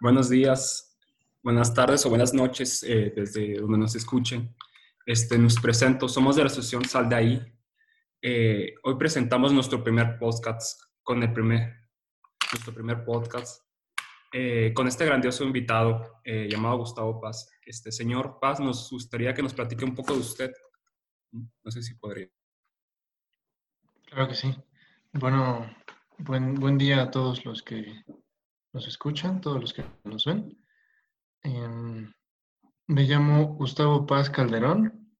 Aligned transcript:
Buenos 0.00 0.28
días, 0.28 0.98
buenas 1.42 1.72
tardes 1.72 2.04
o 2.04 2.10
buenas 2.10 2.34
noches 2.34 2.82
eh, 2.82 3.12
desde 3.14 3.54
donde 3.54 3.78
nos 3.78 3.94
escuchen. 3.94 4.54
Este, 5.06 5.38
nos 5.38 5.58
presento, 5.60 6.08
somos 6.08 6.36
de 6.36 6.42
la 6.42 6.48
Asociación 6.48 6.84
Sal 6.84 7.08
de 7.08 7.16
Ahí. 7.16 7.58
Eh, 8.20 8.74
hoy 8.82 8.96
presentamos 8.96 9.52
nuestro 9.52 9.82
primer 9.82 10.18
podcast 10.18 10.82
con 11.02 11.22
el 11.22 11.32
primer, 11.32 11.74
nuestro 12.52 12.74
primer 12.74 13.04
podcast 13.04 13.62
eh, 14.32 14.72
con 14.74 14.88
este 14.88 15.06
grandioso 15.06 15.44
invitado 15.44 16.20
llamado 16.24 16.78
Gustavo 16.78 17.20
Paz. 17.20 17.48
Este 17.64 17.92
señor 17.92 18.38
Paz, 18.40 18.58
nos 18.60 18.90
gustaría 18.90 19.32
que 19.32 19.42
nos 19.42 19.54
platique 19.54 19.84
un 19.84 19.94
poco 19.94 20.12
de 20.12 20.20
usted. 20.20 20.52
No 21.30 21.70
sé 21.70 21.82
si 21.82 21.94
podría. 21.94 22.28
Claro 24.06 24.28
que 24.28 24.34
sí. 24.34 24.54
Bueno, 25.12 25.70
buen, 26.18 26.56
buen 26.56 26.76
día 26.76 27.02
a 27.02 27.10
todos 27.10 27.44
los 27.44 27.62
que 27.62 28.04
nos 28.74 28.88
escuchan, 28.88 29.40
todos 29.40 29.60
los 29.60 29.72
que 29.72 29.84
nos 30.02 30.24
ven. 30.24 30.58
Em, 31.42 32.12
me 32.88 33.02
llamo 33.04 33.54
Gustavo 33.54 34.04
Paz 34.04 34.28
Calderón, 34.28 35.14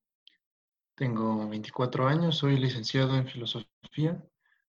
tengo 0.96 1.48
24 1.48 2.08
años, 2.08 2.36
soy 2.36 2.56
licenciado 2.56 3.16
en 3.16 3.26
filosofía 3.26 4.22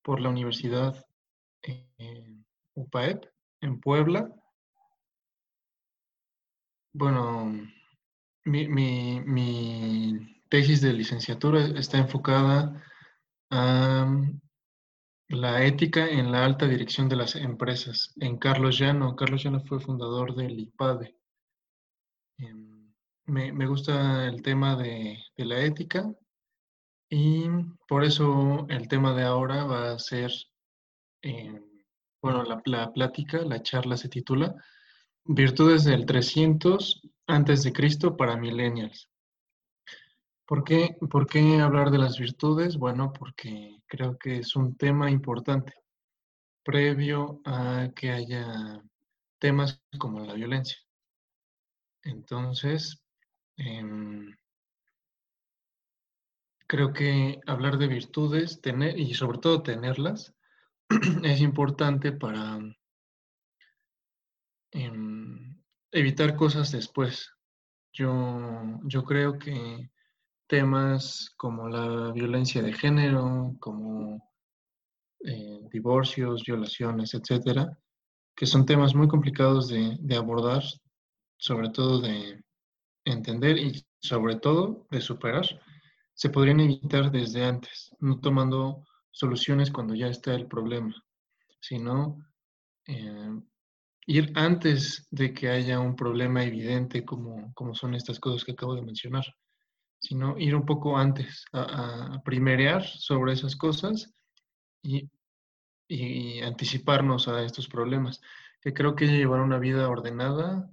por 0.02 0.20
la 0.20 0.30
Universidad 0.30 1.06
eh, 1.62 2.44
UPAEP 2.76 3.26
en 3.62 3.80
Puebla. 3.80 4.30
Bueno, 6.92 7.54
mi, 8.44 8.68
mi 8.68 10.44
tesis 10.50 10.82
de 10.82 10.94
licenciatura 10.94 11.62
está 11.80 11.98
enfocada 11.98 12.84
a 13.50 14.06
la 15.30 15.64
ética 15.66 16.08
en 16.10 16.32
la 16.32 16.46
alta 16.46 16.68
dirección 16.68 17.10
de 17.10 17.16
las 17.16 17.36
empresas, 17.36 18.14
en 18.20 18.38
Carlos 18.38 18.78
Llano. 18.80 19.16
Carlos 19.16 19.44
Llano 19.44 19.62
fue 19.62 19.80
fundador 19.80 20.36
del 20.36 20.60
IPADE. 20.60 21.16
Em, 22.38 22.94
me, 23.26 23.68
gusta 23.68 24.26
el 24.28 24.42
tema 24.42 24.76
de, 24.76 25.18
la 25.38 25.60
ética 25.62 26.12
y 27.10 27.46
por 27.88 28.04
eso 28.04 28.66
el 28.70 28.88
tema 28.88 29.14
de 29.14 29.24
ahora 29.24 29.66
va 29.66 29.94
a 29.94 30.00
ser, 30.00 30.32
em, 31.22 31.64
bueno, 32.22 32.44
la, 32.44 32.62
la, 32.66 32.92
plática, 32.92 33.40
la 33.40 33.62
charla 33.62 33.98
se 33.98 34.10
titula 34.10 34.56
Virtudes 35.26 35.86
del 35.86 36.06
300 36.06 37.02
antes 37.28 37.64
de 37.64 37.72
Cristo 37.72 38.18
para 38.18 38.38
millennials. 38.38 39.10
¿Por 40.46 40.64
qué, 40.66 40.98
¿Por 41.10 41.26
qué 41.26 41.62
hablar 41.62 41.90
de 41.90 41.98
las 41.98 42.20
virtudes? 42.20 42.78
Bueno, 42.78 43.14
porque 43.14 43.78
creo 43.88 44.18
que 44.18 44.38
es 44.40 44.56
un 44.58 44.76
tema 44.76 45.10
importante, 45.10 45.74
previo 46.64 47.42
a 47.46 47.90
que 47.96 48.12
haya 48.12 48.84
temas 49.40 49.82
como 49.98 50.20
la 50.20 50.34
violencia. 50.34 50.78
Entonces, 52.04 53.02
em, 53.56 54.36
creo 56.68 56.92
que 56.92 57.40
hablar 57.48 57.78
de 57.78 57.88
virtudes 57.88 58.60
tener, 58.60 59.00
y 59.00 59.14
sobre 59.14 59.38
todo 59.38 59.64
tenerlas 59.64 60.34
es 61.24 61.40
importante 61.40 62.12
para 62.12 62.60
em, 64.72 65.56
evitar 65.92 66.36
cosas 66.36 66.72
después. 66.72 67.32
Yo, 67.94 68.80
yo 68.84 69.04
creo 69.04 69.38
que 69.38 69.90
temas 70.48 71.32
como 71.38 71.70
la 71.70 72.12
violencia 72.12 72.62
de 72.62 72.74
género, 72.74 73.56
como 73.60 74.32
eh, 75.26 75.60
divorcios, 75.72 76.44
violaciones, 76.44 77.14
etcétera, 77.14 77.78
que 78.36 78.46
son 78.46 78.66
temas 78.66 78.94
muy 78.96 79.08
complicados 79.08 79.70
de, 79.70 80.16
abordar, 80.16 80.64
sobre 81.38 81.70
todo 81.70 82.02
de 82.02 82.44
entender 83.06 83.58
y 83.58 83.86
sobre 84.02 84.36
todo 84.38 84.86
de 84.92 85.02
superar, 85.02 85.46
se 86.14 86.30
podrían 86.30 86.60
evitar 86.60 87.12
desde 87.12 87.46
antes, 87.46 87.92
no 88.00 88.20
tomando 88.20 88.86
soluciones 89.12 89.72
cuando 89.72 89.96
ya 89.96 90.08
está 90.08 90.34
el 90.36 90.48
problema, 90.48 90.94
sino 91.60 92.18
eh, 92.88 93.42
ir 94.08 94.32
antes 94.36 95.08
de 95.10 95.34
que 95.34 95.50
haya 95.50 95.80
un 95.80 95.96
problema 95.96 96.44
evidente 96.44 97.06
como, 97.06 97.54
como 97.54 97.74
son 97.74 97.96
estas 97.96 98.20
cosas 98.20 98.44
que 98.44 98.52
acabo 98.52 98.76
de 98.76 98.82
mencionar 98.82 99.26
sino 100.04 100.38
ir 100.38 100.54
un 100.54 100.66
poco 100.66 100.98
antes 100.98 101.46
a, 101.54 102.22
primerear 102.26 102.84
sobre 102.84 103.34
esas 103.34 103.56
cosas 103.56 104.14
y, 104.82 105.10
anticiparnos 106.42 107.28
a 107.28 107.44
estos 107.44 107.68
problemas, 107.68 108.20
que 108.62 108.74
creo 108.74 108.96
que 108.96 109.06
llevar 109.06 109.42
una 109.42 109.60
vida 109.60 109.88
ordenada, 109.88 110.70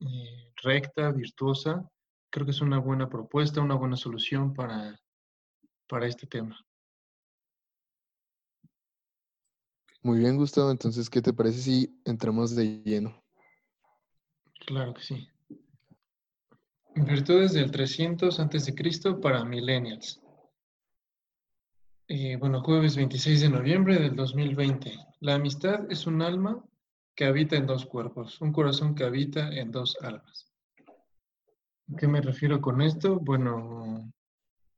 eh, 0.00 0.52
recta, 0.62 1.10
virtuosa, 1.10 1.84
creo 2.30 2.46
que 2.46 2.52
es 2.52 2.60
una 2.60 2.78
buena 2.78 3.08
propuesta, 3.08 3.60
una 3.60 3.74
buena 3.74 3.96
solución 3.96 4.54
para, 4.54 4.98
para 5.88 6.06
este 6.06 6.26
tema. 6.28 6.56
Muy 10.02 10.20
bien, 10.20 10.36
Gustavo. 10.36 10.70
Entonces, 10.70 11.10
¿qué 11.10 11.20
te 11.20 11.32
parece 11.32 11.60
si 11.60 12.00
entramos 12.04 12.54
de 12.54 12.82
lleno? 12.84 13.20
Claro 14.64 14.94
que 14.94 15.02
sí. 15.02 15.31
Virtudes 16.94 17.54
del 17.54 17.70
300 17.70 18.38
a.C. 18.38 18.74
para 19.20 19.44
millennials. 19.44 20.20
Eh, 22.06 22.36
bueno, 22.36 22.62
jueves 22.62 22.96
26 22.96 23.40
de 23.40 23.48
noviembre 23.48 23.98
del 23.98 24.14
2020. 24.14 24.92
La 25.20 25.36
amistad 25.36 25.90
es 25.90 26.06
un 26.06 26.20
alma 26.20 26.62
que 27.14 27.24
habita 27.24 27.56
en 27.56 27.66
dos 27.66 27.86
cuerpos, 27.86 28.40
un 28.42 28.52
corazón 28.52 28.94
que 28.94 29.04
habita 29.04 29.48
en 29.54 29.70
dos 29.70 29.96
almas. 30.02 30.52
¿A 31.92 31.96
qué 31.96 32.06
me 32.06 32.20
refiero 32.20 32.60
con 32.60 32.82
esto? 32.82 33.18
Bueno, 33.18 34.12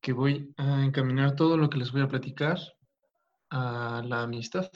que 0.01 0.13
voy 0.13 0.55
a 0.57 0.85
encaminar 0.85 1.35
todo 1.35 1.57
lo 1.57 1.69
que 1.69 1.79
les 1.79 1.91
voy 1.91 2.03
a 2.03 2.09
platicar 2.09 2.59
a 3.51 4.03
la 4.07 4.23
amistad. 4.23 4.71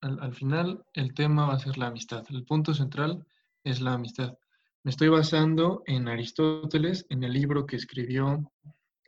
al 0.00 0.32
final, 0.32 0.84
el 0.94 1.12
tema 1.12 1.46
va 1.46 1.54
a 1.54 1.58
ser 1.58 1.76
la 1.76 1.88
amistad. 1.88 2.24
El 2.30 2.44
punto 2.44 2.72
central 2.72 3.26
es 3.64 3.80
la 3.80 3.94
amistad. 3.94 4.38
Me 4.84 4.90
estoy 4.90 5.08
basando 5.08 5.82
en 5.86 6.06
Aristóteles, 6.06 7.04
en 7.08 7.24
el 7.24 7.32
libro 7.32 7.66
que 7.66 7.76
escribió 7.76 8.52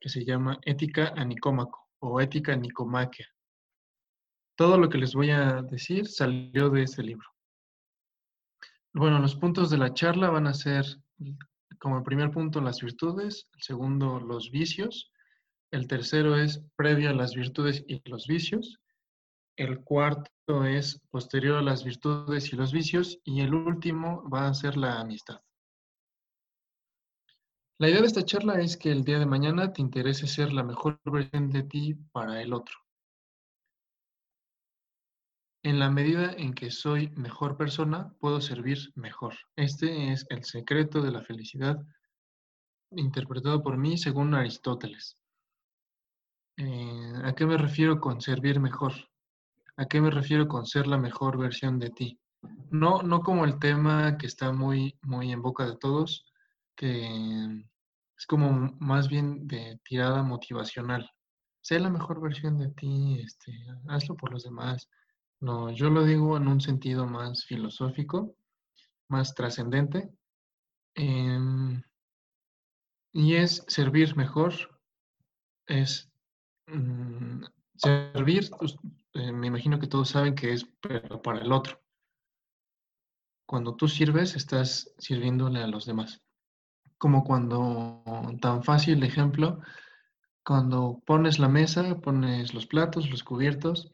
que 0.00 0.08
se 0.08 0.24
llama 0.24 0.58
Ética 0.62 1.12
a 1.16 1.24
Nicómaco 1.24 1.88
o 2.00 2.20
Ética 2.20 2.56
Nicomaquia. 2.56 3.28
Todo 4.56 4.78
lo 4.78 4.88
que 4.88 4.98
les 4.98 5.14
voy 5.14 5.30
a 5.30 5.62
decir 5.62 6.08
salió 6.08 6.70
de 6.70 6.82
ese 6.82 7.02
libro. 7.02 7.28
Bueno, 8.92 9.20
los 9.20 9.36
puntos 9.36 9.70
de 9.70 9.78
la 9.78 9.94
charla 9.94 10.28
van 10.30 10.48
a 10.48 10.54
ser, 10.54 10.84
como 11.78 11.98
el 11.98 12.02
primer 12.02 12.32
punto, 12.32 12.60
las 12.60 12.80
virtudes, 12.80 13.46
el 13.54 13.62
segundo, 13.62 14.18
los 14.18 14.50
vicios, 14.50 15.12
el 15.70 15.86
tercero 15.86 16.36
es 16.36 16.64
previo 16.74 17.10
a 17.10 17.14
las 17.14 17.34
virtudes 17.34 17.84
y 17.86 18.02
los 18.08 18.26
vicios, 18.26 18.80
el 19.56 19.80
cuarto 19.84 20.64
es 20.64 21.00
posterior 21.10 21.58
a 21.58 21.62
las 21.62 21.84
virtudes 21.84 22.52
y 22.52 22.56
los 22.56 22.72
vicios, 22.72 23.20
y 23.22 23.40
el 23.42 23.54
último 23.54 24.28
va 24.28 24.48
a 24.48 24.54
ser 24.54 24.76
la 24.76 24.98
amistad. 24.98 25.40
La 27.80 27.88
idea 27.88 28.02
de 28.02 28.08
esta 28.08 28.26
charla 28.26 28.60
es 28.60 28.76
que 28.76 28.92
el 28.92 29.04
día 29.04 29.18
de 29.18 29.24
mañana 29.24 29.72
te 29.72 29.80
interese 29.80 30.26
ser 30.26 30.52
la 30.52 30.62
mejor 30.62 31.00
versión 31.02 31.50
de 31.50 31.62
ti 31.62 31.94
para 32.12 32.42
el 32.42 32.52
otro. 32.52 32.76
En 35.62 35.78
la 35.78 35.90
medida 35.90 36.30
en 36.34 36.52
que 36.52 36.70
soy 36.70 37.08
mejor 37.16 37.56
persona, 37.56 38.12
puedo 38.20 38.42
servir 38.42 38.92
mejor. 38.96 39.34
Este 39.56 40.12
es 40.12 40.26
el 40.28 40.44
secreto 40.44 41.00
de 41.00 41.10
la 41.10 41.22
felicidad 41.22 41.78
interpretado 42.90 43.62
por 43.62 43.78
mí 43.78 43.96
según 43.96 44.34
Aristóteles. 44.34 45.16
Eh, 46.58 47.12
¿A 47.24 47.34
qué 47.34 47.46
me 47.46 47.56
refiero 47.56 47.98
con 47.98 48.20
servir 48.20 48.60
mejor? 48.60 48.92
¿A 49.78 49.86
qué 49.86 50.02
me 50.02 50.10
refiero 50.10 50.48
con 50.48 50.66
ser 50.66 50.86
la 50.86 50.98
mejor 50.98 51.38
versión 51.38 51.78
de 51.78 51.88
ti? 51.88 52.20
No, 52.70 53.00
no 53.00 53.20
como 53.20 53.46
el 53.46 53.58
tema 53.58 54.18
que 54.18 54.26
está 54.26 54.52
muy, 54.52 54.98
muy 55.00 55.32
en 55.32 55.40
boca 55.40 55.64
de 55.64 55.78
todos, 55.78 56.26
que 56.76 57.64
es 58.20 58.26
como 58.26 58.76
más 58.80 59.08
bien 59.08 59.48
de 59.48 59.80
tirada 59.82 60.22
motivacional. 60.22 61.10
Sé 61.62 61.80
la 61.80 61.88
mejor 61.88 62.20
versión 62.20 62.58
de 62.58 62.68
ti, 62.68 63.18
este, 63.18 63.50
hazlo 63.88 64.14
por 64.14 64.30
los 64.30 64.44
demás. 64.44 64.90
No, 65.40 65.70
yo 65.70 65.88
lo 65.88 66.04
digo 66.04 66.36
en 66.36 66.46
un 66.46 66.60
sentido 66.60 67.06
más 67.06 67.46
filosófico, 67.46 68.36
más 69.08 69.34
trascendente. 69.34 70.12
Em, 70.94 71.82
y 73.12 73.36
es 73.36 73.64
servir 73.68 74.14
mejor, 74.16 74.52
es 75.66 76.12
mm, 76.66 77.44
servir, 77.76 78.50
eh, 79.14 79.32
me 79.32 79.46
imagino 79.46 79.78
que 79.78 79.86
todos 79.86 80.10
saben 80.10 80.34
que 80.34 80.52
es 80.52 80.66
pero 80.82 81.22
para 81.22 81.40
el 81.40 81.52
otro. 81.52 81.80
Cuando 83.46 83.76
tú 83.76 83.88
sirves, 83.88 84.36
estás 84.36 84.94
sirviéndole 84.98 85.62
a 85.62 85.66
los 85.66 85.86
demás 85.86 86.20
como 87.00 87.24
cuando, 87.24 88.02
tan 88.42 88.62
fácil 88.62 89.02
ejemplo, 89.02 89.60
cuando 90.44 91.00
pones 91.06 91.38
la 91.38 91.48
mesa, 91.48 91.98
pones 92.00 92.52
los 92.52 92.66
platos, 92.66 93.08
los 93.08 93.24
cubiertos, 93.24 93.90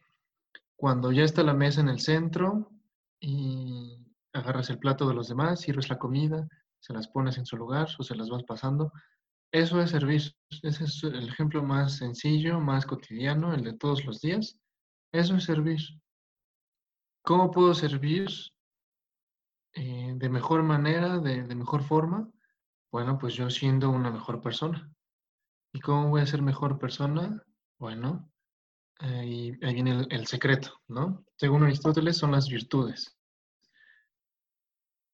cuando 0.74 1.12
ya 1.12 1.22
está 1.22 1.44
la 1.44 1.54
mesa 1.54 1.80
en 1.80 1.88
el 1.88 2.00
centro 2.00 2.68
y 3.20 3.96
agarras 4.32 4.70
el 4.70 4.80
plato 4.80 5.06
de 5.06 5.14
los 5.14 5.28
demás, 5.28 5.60
sirves 5.60 5.88
la 5.88 6.00
comida, 6.00 6.48
se 6.80 6.92
las 6.94 7.06
pones 7.06 7.38
en 7.38 7.46
su 7.46 7.56
lugar 7.56 7.86
o 7.96 8.02
se 8.02 8.16
las 8.16 8.28
vas 8.28 8.42
pasando. 8.42 8.92
Eso 9.52 9.80
es 9.80 9.90
servir. 9.90 10.34
Ese 10.64 10.84
es 10.84 11.04
el 11.04 11.28
ejemplo 11.28 11.62
más 11.62 11.98
sencillo, 11.98 12.58
más 12.58 12.86
cotidiano, 12.86 13.54
el 13.54 13.62
de 13.62 13.74
todos 13.74 14.04
los 14.04 14.20
días. 14.20 14.58
Eso 15.12 15.36
es 15.36 15.44
servir. 15.44 15.80
¿Cómo 17.22 17.52
puedo 17.52 17.72
servir 17.72 18.26
eh, 19.74 20.12
de 20.16 20.28
mejor 20.28 20.64
manera, 20.64 21.18
de, 21.18 21.54
mejor 21.54 21.84
forma? 21.84 22.28
Bueno, 22.96 23.18
pues 23.18 23.34
yo 23.34 23.50
siendo 23.50 23.90
una 23.90 24.10
mejor 24.10 24.40
persona. 24.40 24.90
¿Y 25.74 25.80
cómo 25.80 26.08
voy 26.08 26.22
a 26.22 26.26
ser 26.26 26.40
mejor 26.40 26.78
persona? 26.78 27.44
Bueno, 27.78 28.32
ahí, 29.00 29.50
viene 29.50 29.90
el, 29.90 30.06
el, 30.08 30.26
secreto, 30.26 30.80
¿no? 30.88 31.22
Según 31.36 31.64
Aristóteles 31.64 32.16
son 32.16 32.32
las 32.32 32.48
virtudes. 32.48 33.14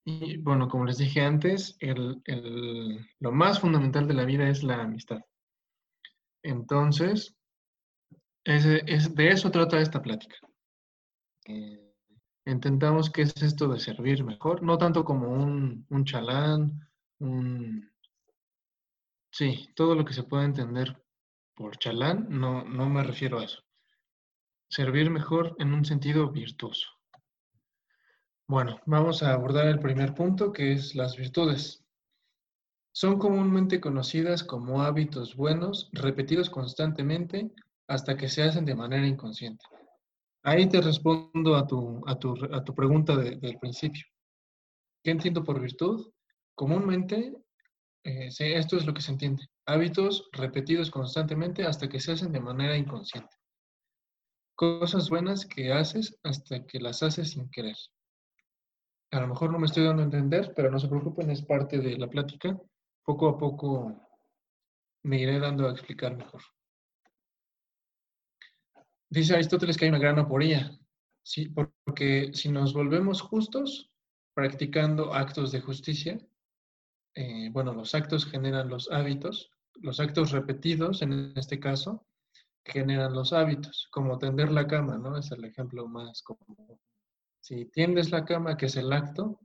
Y 0.04 0.36
bueno, 0.36 0.68
como 0.68 0.84
les 0.84 0.98
dije 0.98 1.22
antes, 1.22 1.76
lo 3.18 3.32
más 3.32 3.58
fundamental 3.58 4.06
de 4.06 4.14
la 4.14 4.26
vida 4.26 4.48
es 4.48 4.62
la 4.62 4.80
amistad. 4.80 5.18
Entonces, 6.44 7.34
es, 8.44 9.12
de 9.12 9.28
eso 9.28 9.50
trata 9.50 9.80
esta 9.80 10.00
plática. 10.00 10.36
Eh, 11.46 11.92
intentamos 12.46 13.10
qué 13.10 13.22
es 13.22 13.42
esto 13.42 13.66
de 13.66 13.80
servir 13.80 14.22
mejor, 14.22 14.62
no 14.62 14.78
tanto 14.78 15.04
como 15.04 15.30
un, 15.30 15.84
un 15.90 16.04
chalán, 16.04 16.88
un... 17.22 17.90
Sí, 19.30 19.68
todo 19.74 19.94
lo 19.94 20.04
que 20.04 20.12
se 20.12 20.24
puede 20.24 20.44
entender 20.44 21.02
por 21.54 21.78
chalán, 21.78 22.26
no, 22.28 22.64
no 22.64 22.88
me 22.88 23.02
refiero 23.02 23.38
a 23.38 23.44
eso. 23.44 23.62
Servir 24.68 25.10
mejor 25.10 25.54
en 25.58 25.72
un 25.72 25.84
sentido 25.84 26.30
virtuoso. 26.30 26.88
Bueno, 28.46 28.80
vamos 28.86 29.22
a 29.22 29.32
abordar 29.32 29.66
el 29.68 29.78
primer 29.78 30.14
punto, 30.14 30.52
que 30.52 30.72
es 30.72 30.94
las 30.94 31.16
virtudes. 31.16 31.84
Son 32.92 33.18
comúnmente 33.18 33.80
conocidas 33.80 34.44
como 34.44 34.82
hábitos 34.82 35.34
buenos, 35.34 35.88
repetidos 35.92 36.50
constantemente 36.50 37.50
hasta 37.88 38.16
que 38.16 38.28
se 38.28 38.42
hacen 38.42 38.64
de 38.64 38.74
manera 38.74 39.06
inconsciente. 39.06 39.64
Ahí 40.42 40.68
te 40.68 40.80
respondo 40.80 41.54
a 41.54 41.66
tu, 41.66 42.02
a 42.06 42.18
tu, 42.18 42.74
pregunta 42.74 43.16
del 43.16 43.58
principio. 43.58 44.04
¿Qué 45.02 45.12
entiendo 45.12 45.42
por 45.44 45.60
virtud? 45.60 46.10
Comúnmente, 46.54 47.32
eh, 48.04 48.28
esto 48.38 48.76
es 48.76 48.86
lo 48.86 48.94
que 48.94 49.02
se 49.02 49.12
entiende. 49.12 49.48
Hábitos 49.66 50.28
repetidos 50.32 50.90
constantemente 50.90 51.64
hasta 51.64 51.88
que 51.88 52.00
se 52.00 52.12
hacen 52.12 52.32
de 52.32 52.40
manera 52.40 52.76
inconsciente. 52.76 53.36
Cosas 54.54 55.08
buenas 55.08 55.46
que 55.46 55.72
haces 55.72 56.18
hasta 56.22 56.66
que 56.66 56.78
las 56.80 57.02
haces 57.02 57.30
sin 57.30 57.50
querer. 57.50 57.76
A 59.12 59.20
lo 59.20 59.28
mejor 59.28 59.50
no 59.50 59.58
me 59.58 59.66
estoy 59.66 59.84
dando 59.84 60.02
a 60.02 60.06
entender, 60.06 60.52
pero 60.54 60.70
no 60.70 60.78
se 60.78 60.88
preocupen, 60.88 61.30
es 61.30 61.42
parte 61.42 61.78
de 61.78 61.98
la 61.98 62.08
plática. 62.08 62.58
Poco 63.04 63.28
a 63.28 63.38
poco 63.38 63.94
me 65.02 65.20
iré 65.20 65.38
dando 65.38 65.68
a 65.68 65.72
explicar 65.72 66.16
mejor. 66.16 66.42
Dice 69.10 69.34
Aristóteles 69.34 69.76
que 69.76 69.84
hay 69.84 69.90
una 69.90 69.98
gran 69.98 70.18
aporía, 70.18 70.70
¿sí? 71.22 71.50
porque 71.50 72.30
si 72.32 72.48
nos 72.48 72.72
volvemos 72.72 73.20
justos 73.20 73.90
practicando 74.34 75.12
actos 75.12 75.52
de 75.52 75.60
justicia, 75.60 76.18
eh, 77.14 77.48
bueno, 77.50 77.72
los 77.72 77.94
actos 77.94 78.26
generan 78.26 78.68
los 78.68 78.90
hábitos, 78.90 79.50
los 79.76 80.00
actos 80.00 80.32
repetidos 80.32 81.02
en 81.02 81.32
este 81.36 81.58
caso 81.60 82.06
generan 82.64 83.12
los 83.12 83.32
hábitos, 83.32 83.88
como 83.90 84.18
tender 84.18 84.50
la 84.52 84.66
cama, 84.66 84.98
¿no? 84.98 85.18
Es 85.18 85.30
el 85.32 85.44
ejemplo 85.44 85.88
más 85.88 86.22
común 86.22 86.78
si 87.42 87.66
tiendes 87.66 88.10
la 88.12 88.24
cama, 88.24 88.56
que 88.56 88.66
es 88.66 88.76
el 88.76 88.92
acto, 88.92 89.40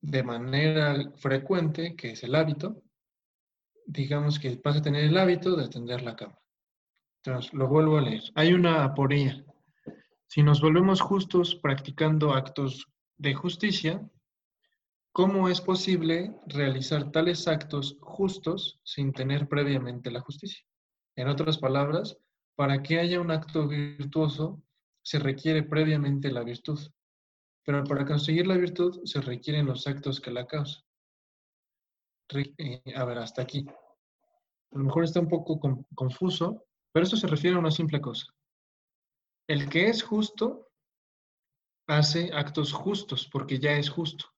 de 0.00 0.22
manera 0.22 1.12
frecuente, 1.16 1.94
que 1.94 2.12
es 2.12 2.22
el 2.22 2.34
hábito, 2.34 2.82
digamos 3.86 4.38
que 4.38 4.58
vas 4.64 4.78
a 4.78 4.82
tener 4.82 5.04
el 5.04 5.18
hábito 5.18 5.54
de 5.54 5.68
tender 5.68 6.02
la 6.02 6.16
cama. 6.16 6.38
Entonces, 7.22 7.52
lo 7.52 7.68
vuelvo 7.68 7.98
a 7.98 8.00
leer. 8.00 8.22
Hay 8.34 8.54
una 8.54 8.84
aporía. 8.84 9.44
Si 10.28 10.42
nos 10.42 10.60
volvemos 10.60 11.00
justos 11.00 11.54
practicando 11.56 12.32
actos 12.32 12.86
de 13.18 13.34
justicia, 13.34 14.08
¿cómo 15.16 15.48
es 15.48 15.62
posible 15.62 16.38
realizar 16.44 17.10
tales 17.10 17.48
actos 17.48 17.96
justos 18.02 18.78
sin 18.84 19.14
tener 19.14 19.48
previamente 19.48 20.10
la 20.10 20.20
justicia? 20.20 20.62
En 21.16 21.28
otras 21.28 21.56
palabras, 21.56 22.18
para 22.54 22.82
que 22.82 22.98
haya 22.98 23.18
un 23.18 23.30
acto 23.30 23.66
virtuoso, 23.66 24.62
se 25.02 25.18
requiere 25.18 25.62
previamente 25.62 26.30
la 26.30 26.42
virtud, 26.42 26.78
pero 27.64 27.82
para 27.84 28.04
conseguir 28.04 28.46
la 28.46 28.58
virtud 28.58 29.00
se 29.06 29.22
requieren 29.22 29.64
los 29.64 29.86
actos 29.86 30.20
que 30.20 30.30
la 30.30 30.46
causan. 30.46 30.84
Eh, 32.58 32.82
a 32.94 33.04
ver, 33.06 33.16
hasta 33.16 33.40
aquí. 33.40 33.64
A 34.72 34.76
lo 34.76 34.84
mejor 34.84 35.04
está 35.04 35.20
un 35.20 35.28
poco 35.28 35.58
confuso, 35.94 36.66
pero 36.92 37.04
esto 37.04 37.16
se 37.16 37.26
refiere 37.26 37.56
a 37.56 37.60
una 37.60 37.70
simple 37.70 38.02
cosa. 38.02 38.26
El 39.48 39.70
que 39.70 39.86
es 39.88 40.02
justo 40.02 40.68
hace 41.86 42.30
actos 42.34 42.70
justos 42.74 43.26
porque 43.32 43.58
ya 43.58 43.78
es 43.78 43.88
justo. 43.88 44.35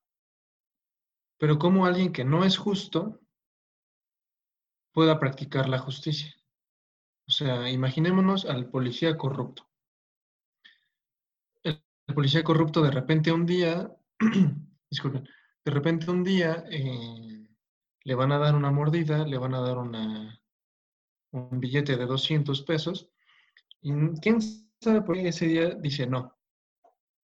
Pero 1.38 1.58
como 1.58 1.86
alguien 1.86 2.12
que 2.12 2.24
no 2.24 2.44
es 2.44 2.58
justo 2.58 3.20
pueda 4.92 5.18
practicar 5.18 5.68
la 5.68 5.78
justicia? 5.78 6.34
O 7.26 7.30
sea, 7.30 7.70
imaginémonos 7.70 8.44
al 8.44 8.68
policía 8.68 9.16
corrupto 9.16 9.68
el 12.08 12.14
policía 12.14 12.42
corrupto 12.42 12.82
de 12.82 12.90
repente 12.90 13.30
un 13.30 13.44
día, 13.44 13.94
disculpen, 14.90 15.28
de 15.64 15.70
repente 15.70 16.10
un 16.10 16.24
día 16.24 16.64
eh, 16.70 17.46
le 18.02 18.14
van 18.14 18.32
a 18.32 18.38
dar 18.38 18.54
una 18.54 18.70
mordida, 18.70 19.26
le 19.26 19.36
van 19.36 19.54
a 19.54 19.60
dar 19.60 19.76
una, 19.76 20.40
un 21.32 21.60
billete 21.60 21.96
de 21.96 22.06
200 22.06 22.62
pesos, 22.62 23.10
y 23.82 23.92
quién 24.20 24.40
sabe 24.80 25.02
por 25.02 25.16
qué 25.16 25.28
ese 25.28 25.46
día 25.46 25.68
dice 25.74 26.06
no, 26.06 26.34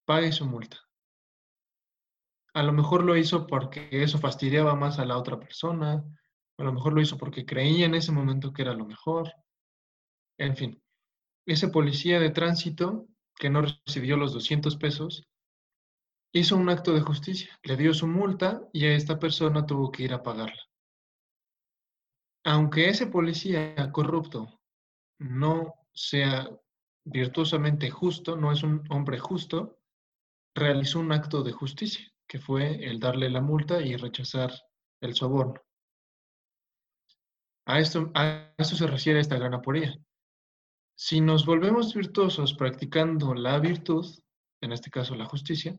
pague 0.04 0.30
su 0.32 0.44
multa. 0.44 0.76
A 2.54 2.62
lo 2.62 2.72
mejor 2.72 3.02
lo 3.04 3.16
hizo 3.16 3.46
porque 3.46 3.88
eso 3.90 4.18
fastidiaba 4.18 4.76
más 4.76 4.98
a 4.98 5.04
la 5.04 5.18
otra 5.18 5.38
persona, 5.38 6.04
a 6.56 6.62
lo 6.62 6.72
mejor 6.72 6.92
lo 6.92 7.00
hizo 7.00 7.18
porque 7.18 7.44
creía 7.44 7.86
en 7.86 7.94
ese 7.94 8.12
momento 8.12 8.52
que 8.52 8.62
era 8.62 8.74
lo 8.74 8.86
mejor. 8.86 9.32
En 10.38 10.56
fin, 10.56 10.82
ese 11.46 11.68
policía 11.68 12.20
de 12.20 12.30
tránsito 12.30 13.06
que 13.36 13.50
no 13.50 13.62
recibió 13.62 14.16
los 14.16 14.32
200 14.32 14.76
pesos, 14.76 15.26
hizo 16.32 16.56
un 16.56 16.68
acto 16.68 16.92
de 16.92 17.00
justicia, 17.00 17.58
le 17.64 17.76
dio 17.76 17.92
su 17.92 18.06
multa 18.06 18.62
y 18.72 18.86
a 18.86 18.94
esta 18.94 19.18
persona 19.18 19.66
tuvo 19.66 19.90
que 19.90 20.04
ir 20.04 20.12
a 20.12 20.22
pagarla. 20.22 20.62
Aunque 22.44 22.88
ese 22.88 23.06
policía 23.06 23.90
corrupto 23.90 24.60
no 25.18 25.74
sea 25.92 26.48
virtuosamente 27.04 27.90
justo, 27.90 28.36
no 28.36 28.52
es 28.52 28.62
un 28.62 28.84
hombre 28.90 29.18
justo, 29.18 29.78
realizó 30.54 31.00
un 31.00 31.12
acto 31.12 31.42
de 31.42 31.52
justicia, 31.52 32.13
que 32.26 32.38
fue 32.38 32.84
el 32.84 32.98
darle 32.98 33.30
la 33.30 33.40
multa 33.40 33.80
y 33.80 33.96
rechazar 33.96 34.52
el 35.00 35.14
soborno. 35.14 35.60
A 37.66 37.80
esto, 37.80 38.10
a 38.14 38.52
esto 38.58 38.76
se 38.76 38.86
refiere 38.86 39.20
esta 39.20 39.38
gran 39.38 39.54
aporía. 39.54 39.98
Si 40.96 41.20
nos 41.20 41.44
volvemos 41.44 41.94
virtuosos 41.94 42.54
practicando 42.54 43.34
la 43.34 43.58
virtud, 43.58 44.06
en 44.60 44.72
este 44.72 44.90
caso 44.90 45.14
la 45.14 45.26
justicia, 45.26 45.78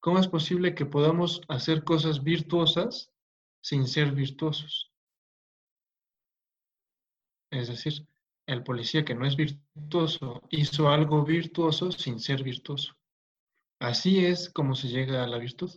¿cómo 0.00 0.18
es 0.18 0.28
posible 0.28 0.74
que 0.74 0.86
podamos 0.86 1.40
hacer 1.48 1.84
cosas 1.84 2.22
virtuosas 2.22 3.10
sin 3.62 3.86
ser 3.86 4.12
virtuosos? 4.12 4.92
Es 7.50 7.68
decir, 7.68 8.06
el 8.46 8.62
policía 8.62 9.04
que 9.04 9.14
no 9.14 9.26
es 9.26 9.36
virtuoso 9.36 10.42
hizo 10.50 10.88
algo 10.88 11.24
virtuoso 11.24 11.92
sin 11.92 12.18
ser 12.18 12.42
virtuoso. 12.42 12.94
Así 13.82 14.24
es 14.24 14.48
como 14.48 14.76
se 14.76 14.86
llega 14.86 15.24
a 15.24 15.26
la 15.26 15.38
virtud. 15.38 15.68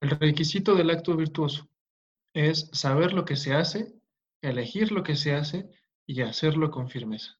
El 0.00 0.08
requisito 0.08 0.74
del 0.74 0.88
acto 0.88 1.14
virtuoso 1.14 1.68
es 2.32 2.70
saber 2.72 3.12
lo 3.12 3.26
que 3.26 3.36
se 3.36 3.52
hace, 3.52 3.92
elegir 4.40 4.90
lo 4.90 5.02
que 5.02 5.16
se 5.16 5.34
hace 5.34 5.68
y 6.06 6.22
hacerlo 6.22 6.70
con 6.70 6.88
firmeza. 6.88 7.38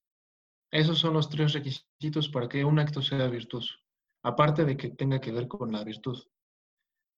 Esos 0.70 0.98
son 0.98 1.14
los 1.14 1.30
tres 1.30 1.54
requisitos 1.54 2.28
para 2.28 2.46
que 2.46 2.62
un 2.62 2.78
acto 2.78 3.00
sea 3.00 3.26
virtuoso, 3.28 3.72
aparte 4.22 4.66
de 4.66 4.76
que 4.76 4.90
tenga 4.90 5.18
que 5.18 5.32
ver 5.32 5.48
con 5.48 5.72
la 5.72 5.82
virtud. 5.82 6.22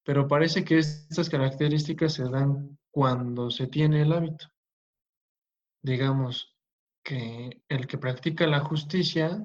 Pero 0.05 0.29
parece 0.29 0.65
que 0.65 0.79
estas 0.79 1.29
características 1.29 2.13
se 2.13 2.29
dan 2.29 2.79
cuando 2.93 3.51
se 3.51 3.67
tiene 3.67 4.03
el 4.03 4.13
hábito. 4.13 4.47
Digamos 5.83 6.57
que 7.03 7.61
el 7.69 7.89
que 7.89 7.99
practica 7.99 8.47
la 8.47 8.61
justicia 8.61 9.45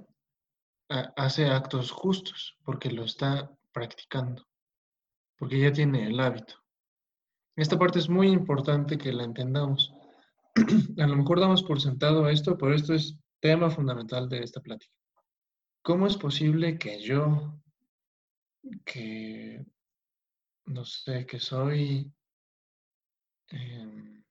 hace 1.15 1.47
actos 1.47 1.91
justos 1.91 2.57
porque 2.63 2.91
lo 2.91 3.03
está 3.03 3.51
practicando, 3.71 4.47
porque 5.37 5.59
ya 5.59 5.71
tiene 5.71 6.07
el 6.07 6.19
hábito. 6.19 6.55
Esta 7.55 7.77
parte 7.77 7.99
es 7.99 8.09
muy 8.09 8.29
importante 8.29 8.97
que 8.97 9.13
la 9.13 9.23
entendamos. 9.23 9.93
A 10.99 11.07
lo 11.07 11.15
mejor 11.15 11.39
damos 11.39 11.63
por 11.63 11.81
sentado 11.81 12.27
esto, 12.29 12.57
pero 12.57 12.73
esto 12.73 12.93
es 12.93 13.17
tema 13.39 13.69
fundamental 13.69 14.29
de 14.29 14.39
esta 14.39 14.61
plática. 14.61 14.93
¿Cómo 15.81 16.07
es 16.07 16.17
posible 16.17 16.77
que 16.77 17.01
yo 17.01 17.59
que, 18.85 19.65
no 20.65 20.85
sé, 20.85 21.25
que 21.25 21.39
soy 21.39 22.11
em, 23.49 24.23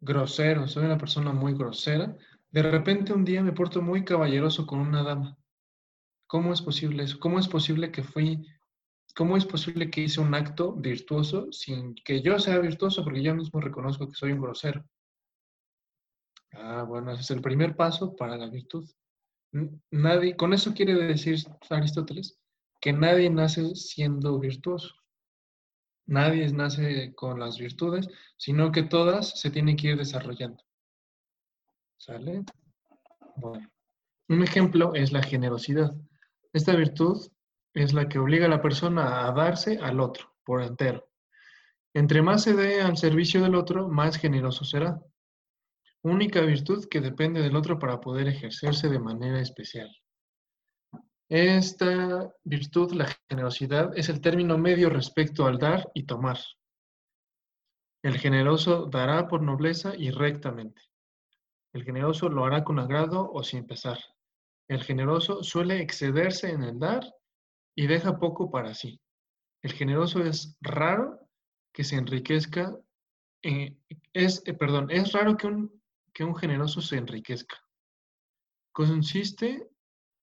grosero, 0.00 0.68
soy 0.68 0.84
una 0.84 0.98
persona 0.98 1.32
muy 1.32 1.54
grosera, 1.54 2.16
de 2.50 2.62
repente 2.62 3.12
un 3.12 3.24
día 3.24 3.42
me 3.42 3.52
porto 3.52 3.82
muy 3.82 4.04
caballeroso 4.04 4.66
con 4.66 4.78
una 4.80 5.02
dama. 5.02 5.36
¿Cómo 6.26 6.52
es 6.52 6.62
posible 6.62 7.04
eso? 7.04 7.18
¿Cómo 7.20 7.38
es 7.38 7.48
posible 7.48 7.90
que 7.92 8.02
fui, 8.02 8.46
cómo 9.14 9.36
es 9.36 9.44
posible 9.44 9.90
que 9.90 10.02
hice 10.02 10.20
un 10.20 10.34
acto 10.34 10.72
virtuoso 10.72 11.52
sin 11.52 11.94
que 11.94 12.20
yo 12.22 12.38
sea 12.38 12.58
virtuoso 12.58 13.04
porque 13.04 13.22
yo 13.22 13.34
mismo 13.34 13.60
reconozco 13.60 14.08
que 14.08 14.14
soy 14.14 14.32
un 14.32 14.40
grosero? 14.40 14.84
Ah, 16.52 16.84
bueno, 16.88 17.12
ese 17.12 17.22
es 17.22 17.30
el 17.30 17.40
primer 17.40 17.76
paso 17.76 18.16
para 18.16 18.36
la 18.36 18.48
virtud. 18.48 18.88
Nadie, 19.90 20.36
con 20.36 20.52
eso 20.52 20.74
quiere 20.74 20.94
decir 20.94 21.38
Aristóteles 21.70 22.38
que 22.80 22.92
nadie 22.92 23.30
nace 23.30 23.74
siendo 23.74 24.38
virtuoso. 24.38 24.94
Nadie 26.06 26.48
nace 26.52 27.14
con 27.14 27.40
las 27.40 27.58
virtudes, 27.58 28.08
sino 28.36 28.70
que 28.70 28.84
todas 28.84 29.40
se 29.40 29.50
tienen 29.50 29.76
que 29.76 29.88
ir 29.88 29.96
desarrollando. 29.96 30.62
¿Sale? 31.96 32.44
Bueno, 33.36 33.68
un 34.28 34.42
ejemplo 34.42 34.94
es 34.94 35.12
la 35.12 35.22
generosidad. 35.22 35.94
Esta 36.52 36.74
virtud 36.74 37.30
es 37.74 37.92
la 37.92 38.08
que 38.08 38.18
obliga 38.18 38.46
a 38.46 38.50
la 38.50 38.62
persona 38.62 39.26
a 39.26 39.32
darse 39.32 39.78
al 39.78 40.00
otro 40.00 40.34
por 40.44 40.62
entero. 40.62 41.08
Entre 41.94 42.22
más 42.22 42.42
se 42.42 42.54
dé 42.54 42.82
al 42.82 42.96
servicio 42.96 43.42
del 43.42 43.54
otro, 43.54 43.88
más 43.88 44.16
generoso 44.16 44.64
será. 44.64 45.00
Única 46.02 46.40
virtud 46.42 46.86
que 46.88 47.00
depende 47.00 47.42
del 47.42 47.56
otro 47.56 47.78
para 47.78 48.00
poder 48.00 48.28
ejercerse 48.28 48.88
de 48.88 48.98
manera 48.98 49.40
especial. 49.40 49.90
Esta 51.28 52.30
virtud, 52.44 52.92
la 52.92 53.08
generosidad, 53.28 53.96
es 53.98 54.08
el 54.08 54.20
término 54.20 54.56
medio 54.56 54.88
respecto 54.90 55.46
al 55.46 55.58
dar 55.58 55.90
y 55.94 56.04
tomar. 56.04 56.38
El 58.02 58.18
generoso 58.18 58.86
dará 58.86 59.26
por 59.26 59.42
nobleza 59.42 59.94
y 59.96 60.10
rectamente. 60.10 60.80
El 61.72 61.82
generoso 61.82 62.28
lo 62.28 62.44
hará 62.44 62.62
con 62.62 62.78
agrado 62.78 63.28
o 63.32 63.42
sin 63.42 63.66
pesar. 63.66 63.98
El 64.68 64.82
generoso 64.82 65.42
suele 65.42 65.80
excederse 65.80 66.50
en 66.50 66.62
el 66.62 66.78
dar 66.78 67.04
y 67.76 67.86
deja 67.86 68.18
poco 68.18 68.50
para 68.50 68.74
sí. 68.74 69.00
El 69.62 69.72
generoso 69.72 70.22
es 70.22 70.56
raro 70.60 71.20
que 71.72 71.84
se 71.84 71.96
enriquezca. 71.96 72.76
Eh, 73.42 73.76
es, 74.12 74.42
eh, 74.46 74.54
perdón, 74.54 74.90
es 74.90 75.12
raro 75.12 75.36
que 75.36 75.46
un, 75.46 75.82
que 76.12 76.24
un 76.24 76.34
generoso 76.34 76.80
se 76.80 76.96
enriquezca. 76.96 77.56
Consiste 78.72 79.68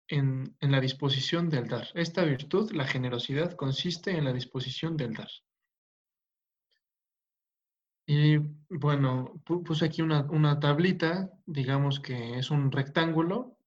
en, 0.08 0.56
en, 0.60 0.72
la 0.72 0.80
disposición 0.80 1.50
del 1.50 1.68
dar. 1.68 1.88
Esta 1.94 2.24
virtud, 2.24 2.72
la 2.72 2.86
generosidad, 2.86 3.54
consiste 3.56 4.12
en 4.12 4.26
la 4.26 4.34
disposición 4.34 4.98
del 4.98 5.14
dar. 5.14 5.30
Y 8.06 8.38
bueno, 8.70 9.42
puse 9.46 9.86
aquí 9.86 10.02
una, 10.02 10.24
una 10.32 10.60
tablita, 10.60 11.32
digamos 11.46 12.00
que 12.00 12.38
es 12.38 12.52
un 12.52 12.72
rectángulo 12.72 13.58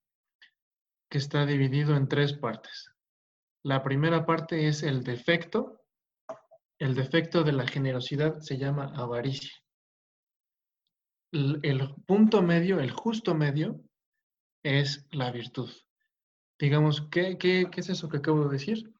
que 1.09 1.17
está 1.17 1.45
dividido 1.45 1.95
en 1.95 2.07
tres 2.07 2.33
partes. 2.33 2.91
La 3.63 3.81
primera 3.83 4.25
parte 4.25 4.67
es 4.67 4.83
el 4.83 5.03
defecto. 5.03 5.81
El 6.77 6.93
defecto 6.93 7.43
de 7.43 7.51
la 7.51 7.67
generosidad 7.67 8.39
se 8.39 8.57
llama 8.57 8.91
avaricia. 8.95 9.51
El, 11.31 11.93
punto 12.05 12.41
medio, 12.41 12.79
el 12.79 12.91
justo 12.91 13.33
medio, 13.33 13.81
es 14.63 15.07
la 15.11 15.31
virtud. 15.31 15.71
Digamos, 16.59 17.07
¿qué, 17.09 17.37
¿qué, 17.37 17.67
qué, 17.71 17.81
es 17.81 17.89
eso 17.89 18.07
que 18.07 18.17
acabo 18.17 18.45
de 18.45 18.53
decir? 18.53 18.93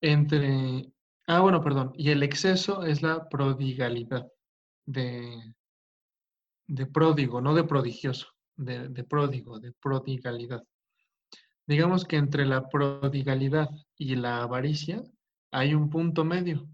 Entre... 0.00 0.92
Ah, 1.26 1.40
bueno, 1.40 1.62
perdón. 1.62 1.92
Y 1.94 2.10
el 2.10 2.22
exceso 2.22 2.84
es 2.84 3.02
la 3.02 3.28
prodigalidad 3.28 4.26
de, 4.86 5.54
de 6.66 6.86
pródigo, 6.86 7.40
no 7.40 7.54
de 7.54 7.64
prodigioso, 7.64 8.28
de, 8.56 8.88
de 8.88 9.04
pródigo, 9.04 9.58
de 9.58 9.72
prodigalidad. 9.72 10.62
Digamos 11.70 12.04
que 12.04 12.16
entre 12.16 12.46
la 12.46 12.68
prodigalidad 12.68 13.70
y 13.96 14.16
la 14.16 14.42
avaricia 14.42 15.04
hay 15.52 15.72
un 15.72 15.88
punto 15.88 16.24
medio, 16.24 16.68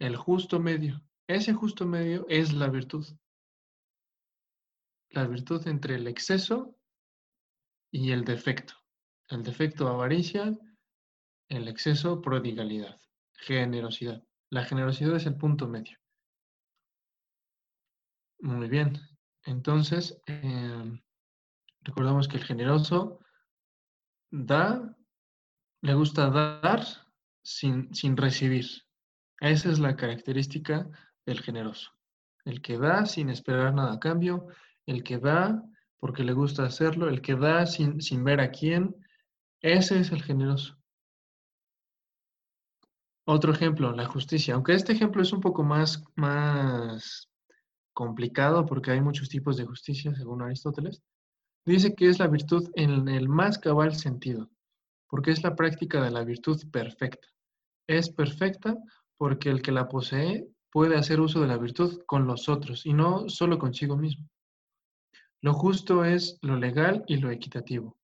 el 0.00 0.16
justo 0.16 0.58
medio. 0.58 1.00
Ese 1.28 1.54
justo 1.54 1.86
medio 1.86 2.26
es 2.28 2.52
la 2.52 2.66
virtud. 2.66 3.06
La 5.10 5.28
virtud 5.28 5.64
entre 5.68 5.94
el 5.94 6.08
exceso 6.08 6.76
y 7.92 8.10
el 8.10 8.24
defecto. 8.24 8.74
El 9.28 9.44
defecto 9.44 9.86
avaricia, 9.86 10.58
el 11.48 11.68
exceso 11.68 12.20
prodigalidad, 12.20 13.00
generosidad. 13.34 14.24
La 14.50 14.64
generosidad 14.64 15.14
es 15.14 15.26
el 15.26 15.36
punto 15.36 15.68
medio. 15.68 15.96
Muy 18.40 18.68
bien. 18.68 18.98
Entonces, 19.44 20.20
em, 20.26 21.00
recordamos 21.84 22.26
que 22.26 22.38
el 22.38 22.42
generoso 22.42 23.20
da, 24.30 24.96
le 25.82 25.94
gusta 25.94 26.30
dar 26.30 26.84
sin, 27.42 27.94
sin 27.94 28.16
recibir. 28.16 28.66
Esa 29.40 29.70
es 29.70 29.78
la 29.78 29.96
característica 29.96 30.88
del 31.26 31.40
generoso. 31.40 31.92
El 32.44 32.60
que 32.62 32.78
da 32.78 33.06
sin 33.06 33.30
esperar 33.30 33.74
nada 33.74 33.94
a 33.94 34.00
cambio, 34.00 34.46
el 34.86 35.02
que 35.02 35.18
da 35.18 35.62
porque 35.98 36.24
le 36.24 36.32
gusta 36.32 36.64
hacerlo, 36.64 37.08
el 37.08 37.20
que 37.20 37.34
da 37.34 37.66
sin, 37.66 38.00
sin 38.00 38.24
ver 38.24 38.40
a 38.40 38.50
quién, 38.50 38.96
ese 39.60 40.00
es 40.00 40.10
el 40.12 40.22
generoso. 40.22 40.78
Otro 43.26 43.52
ejemplo, 43.52 43.92
la 43.92 44.06
justicia. 44.06 44.54
Aunque 44.54 44.72
este 44.72 44.92
ejemplo 44.92 45.22
es 45.22 45.32
un 45.32 45.40
poco 45.40 45.62
más, 45.62 46.02
más 46.16 47.30
complicado 47.92 48.64
porque 48.64 48.90
hay 48.90 49.00
muchos 49.00 49.28
tipos 49.28 49.56
de 49.56 49.66
justicia, 49.66 50.14
según 50.14 50.42
Aristóteles, 50.42 51.02
dice 51.70 51.94
que 51.94 52.08
es 52.08 52.18
la 52.18 52.26
virtud 52.26 52.70
en 52.74 53.08
el 53.08 53.28
más 53.28 53.58
cabal 53.58 53.94
sentido, 53.94 54.50
porque 55.08 55.30
es 55.30 55.42
la 55.42 55.54
práctica 55.56 56.02
de 56.02 56.10
la 56.10 56.24
virtud 56.24 56.60
perfecta. 56.70 57.28
Es 57.86 58.10
perfecta 58.10 58.76
porque 59.16 59.50
el 59.50 59.62
que 59.62 59.72
la 59.72 59.88
posee 59.88 60.48
puede 60.70 60.96
hacer 60.96 61.20
uso 61.20 61.40
de 61.40 61.46
la 61.46 61.58
virtud 61.58 62.02
con 62.06 62.26
los 62.26 62.48
otros 62.48 62.86
y 62.86 62.92
no 62.92 63.28
solo 63.28 63.58
consigo 63.58 63.96
mismo. 63.96 64.28
Lo 65.42 65.54
justo 65.54 66.04
es 66.04 66.38
lo 66.42 66.56
legal 66.56 67.04
y 67.06 67.16
lo 67.16 67.30
equitativo. 67.30 67.96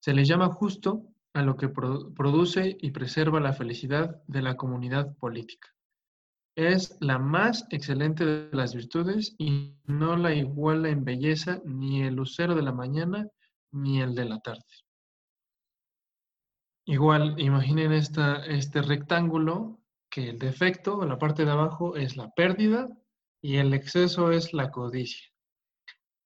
Se 0.00 0.14
le 0.14 0.24
llama 0.24 0.48
justo 0.48 1.06
a 1.34 1.42
lo 1.42 1.56
que 1.56 1.68
produce 1.68 2.76
y 2.80 2.90
preserva 2.90 3.40
la 3.40 3.52
felicidad 3.52 4.22
de 4.26 4.42
la 4.42 4.56
comunidad 4.56 5.16
política. 5.16 5.68
Es 6.60 6.98
la 7.00 7.18
más 7.18 7.66
excelente 7.70 8.26
de 8.26 8.54
las 8.54 8.74
virtudes 8.74 9.34
y 9.38 9.78
no 9.86 10.14
la 10.18 10.34
iguala 10.34 10.90
en 10.90 11.06
belleza 11.06 11.62
ni 11.64 12.02
el 12.02 12.16
lucero 12.16 12.54
de 12.54 12.60
la 12.60 12.70
mañana 12.70 13.26
ni 13.72 14.02
el 14.02 14.14
de 14.14 14.26
la 14.26 14.40
tarde. 14.40 14.66
Igual, 16.84 17.40
imaginen 17.40 17.94
esta, 17.94 18.44
este 18.44 18.82
rectángulo 18.82 19.80
que 20.10 20.28
el 20.28 20.38
defecto 20.38 21.02
la 21.06 21.18
parte 21.18 21.46
de 21.46 21.50
abajo 21.50 21.96
es 21.96 22.18
la 22.18 22.28
pérdida 22.32 22.86
y 23.40 23.56
el 23.56 23.72
exceso 23.72 24.30
es 24.30 24.52
la 24.52 24.70
codicia. 24.70 25.30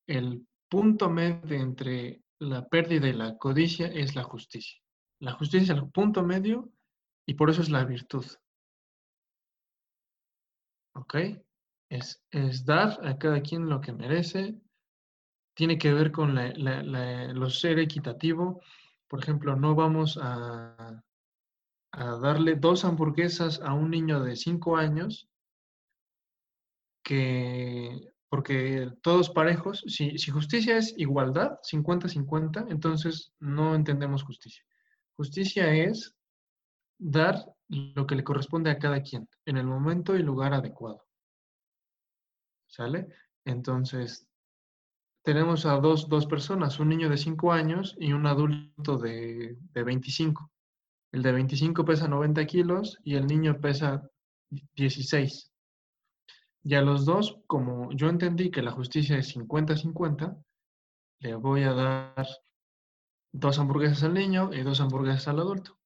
El 0.08 0.48
punto 0.68 1.10
medio 1.10 1.56
entre 1.56 2.22
la 2.40 2.66
pérdida 2.66 3.06
y 3.06 3.12
la 3.12 3.38
codicia 3.38 3.86
es 3.86 4.16
la 4.16 4.24
justicia. 4.24 4.82
La 5.20 5.30
justicia 5.30 5.74
es 5.74 5.78
el 5.80 5.88
punto 5.92 6.24
medio 6.24 6.72
y 7.24 7.34
por 7.34 7.50
eso 7.50 7.62
es 7.62 7.70
la 7.70 7.84
virtud. 7.84 8.26
¿Ok? 10.94 11.16
Es, 11.88 12.24
es, 12.30 12.64
dar 12.64 12.98
a 13.06 13.18
cada 13.18 13.40
quien 13.42 13.68
lo 13.68 13.80
que 13.80 13.92
merece. 13.92 14.60
Tiene 15.54 15.78
que 15.78 15.92
ver 15.92 16.10
con 16.10 16.34
lo 16.34 17.50
ser 17.50 17.78
equitativo. 17.78 18.60
Por 19.08 19.20
ejemplo, 19.20 19.54
no 19.56 19.74
vamos 19.74 20.18
a, 20.20 21.02
a 21.92 22.04
darle 22.18 22.56
dos 22.56 22.84
hamburguesas 22.84 23.60
a 23.60 23.72
un 23.72 23.90
niño 23.90 24.22
de 24.22 24.36
cinco 24.36 24.76
años 24.76 25.28
que 27.04 28.14
porque 28.34 28.90
todos 29.00 29.30
parejos, 29.30 29.84
si, 29.86 30.18
si 30.18 30.32
justicia 30.32 30.76
es 30.76 30.92
igualdad, 30.98 31.60
50-50, 31.62 32.66
entonces 32.68 33.32
no 33.38 33.76
entendemos 33.76 34.24
justicia. 34.24 34.64
Justicia 35.16 35.72
es 35.72 36.16
dar 36.98 37.53
lo 37.68 38.06
que 38.06 38.14
le 38.14 38.24
corresponde 38.24 38.70
a 38.70 38.78
cada 38.78 39.02
quien 39.02 39.28
en 39.46 39.56
el 39.56 39.66
momento 39.66 40.16
y 40.16 40.22
lugar 40.22 40.54
adecuado. 40.54 41.04
¿Sale? 42.66 43.08
Entonces, 43.44 44.26
tenemos 45.22 45.64
a 45.64 45.74
dos, 45.78 46.08
dos 46.08 46.26
personas, 46.26 46.78
un 46.80 46.88
niño 46.88 47.08
de 47.08 47.16
5 47.16 47.52
años 47.52 47.96
y 47.98 48.12
un 48.12 48.26
adulto 48.26 48.98
de, 48.98 49.56
de 49.72 49.82
25. 49.82 50.50
El 51.12 51.22
de 51.22 51.32
25 51.32 51.84
pesa 51.84 52.08
90 52.08 52.44
kilos 52.46 52.98
y 53.04 53.14
el 53.14 53.26
niño 53.26 53.60
pesa 53.60 54.02
16. 54.50 55.52
Y 56.64 56.74
a 56.74 56.82
los 56.82 57.04
dos, 57.04 57.38
como 57.46 57.92
yo 57.92 58.08
entendí 58.08 58.50
que 58.50 58.62
la 58.62 58.72
justicia 58.72 59.18
es 59.18 59.36
50-50, 59.36 60.42
le 61.20 61.34
voy 61.34 61.62
a 61.62 61.72
dar 61.72 62.26
dos 63.32 63.58
hamburguesas 63.58 64.02
al 64.02 64.14
niño 64.14 64.50
y 64.52 64.62
dos 64.62 64.80
hamburguesas 64.80 65.28
al 65.28 65.40
adulto. 65.40 65.78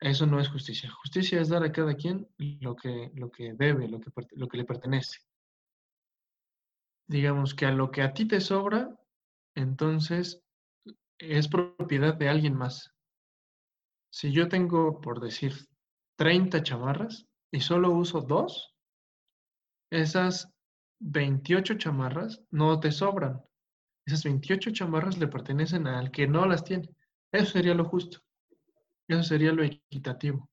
Eso 0.00 0.26
no 0.26 0.40
es 0.40 0.48
justicia. 0.48 0.90
Justicia 0.90 1.40
es 1.40 1.48
dar 1.48 1.64
a 1.64 1.72
cada 1.72 1.94
quien 1.94 2.28
lo 2.38 2.76
que, 2.76 3.10
lo 3.14 3.30
que 3.30 3.54
debe, 3.54 3.88
lo 3.88 4.00
que, 4.00 4.10
lo 4.32 4.48
que 4.48 4.56
le 4.56 4.64
pertenece. 4.64 5.18
Digamos 7.08 7.54
que 7.54 7.66
a 7.66 7.72
lo 7.72 7.90
que 7.90 8.02
a 8.02 8.12
ti 8.12 8.26
te 8.26 8.40
sobra, 8.40 8.94
entonces 9.54 10.42
es 11.18 11.48
propiedad 11.48 12.14
de 12.14 12.28
alguien 12.28 12.54
más. 12.54 12.92
Si 14.10 14.32
yo 14.32 14.48
tengo, 14.48 15.00
por 15.00 15.20
decir, 15.20 15.54
30 16.16 16.62
chamarras 16.62 17.26
y 17.50 17.60
solo 17.60 17.90
uso 17.90 18.20
dos, 18.20 18.74
esas 19.90 20.52
28 21.00 21.74
chamarras 21.74 22.42
no 22.50 22.78
te 22.78 22.92
sobran. 22.92 23.42
Esas 24.06 24.24
28 24.24 24.70
chamarras 24.70 25.18
le 25.18 25.28
pertenecen 25.28 25.86
al 25.86 26.10
que 26.10 26.26
no 26.26 26.46
las 26.46 26.64
tiene. 26.64 26.88
Eso 27.32 27.52
sería 27.52 27.74
lo 27.74 27.84
justo. 27.84 28.20
Eso 29.08 29.22
sería 29.22 29.52
lo 29.52 29.64
equitativo. 29.64 30.48